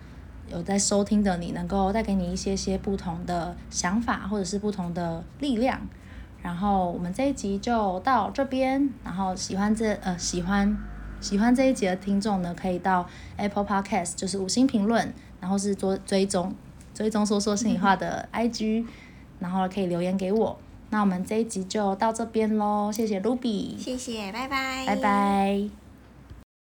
[0.51, 5.81] 有在收听的你能够带给你一些些不同的想法，或者是不同的力量。
[6.43, 10.77] 然后我们这一集就到这边，然后喜欢这呃喜欢。
[11.21, 13.05] 喜欢这一集的听众呢，可以到
[13.37, 16.55] Apple Podcast，就是五星评论，然后是做追踪
[16.95, 18.87] 追踪说说心里话的 IG，
[19.41, 20.57] 然后可以留言给我。
[20.91, 25.88] 那我们这一集就到这边喽，谢谢 Ruby，谢谢，拜拜，拜拜。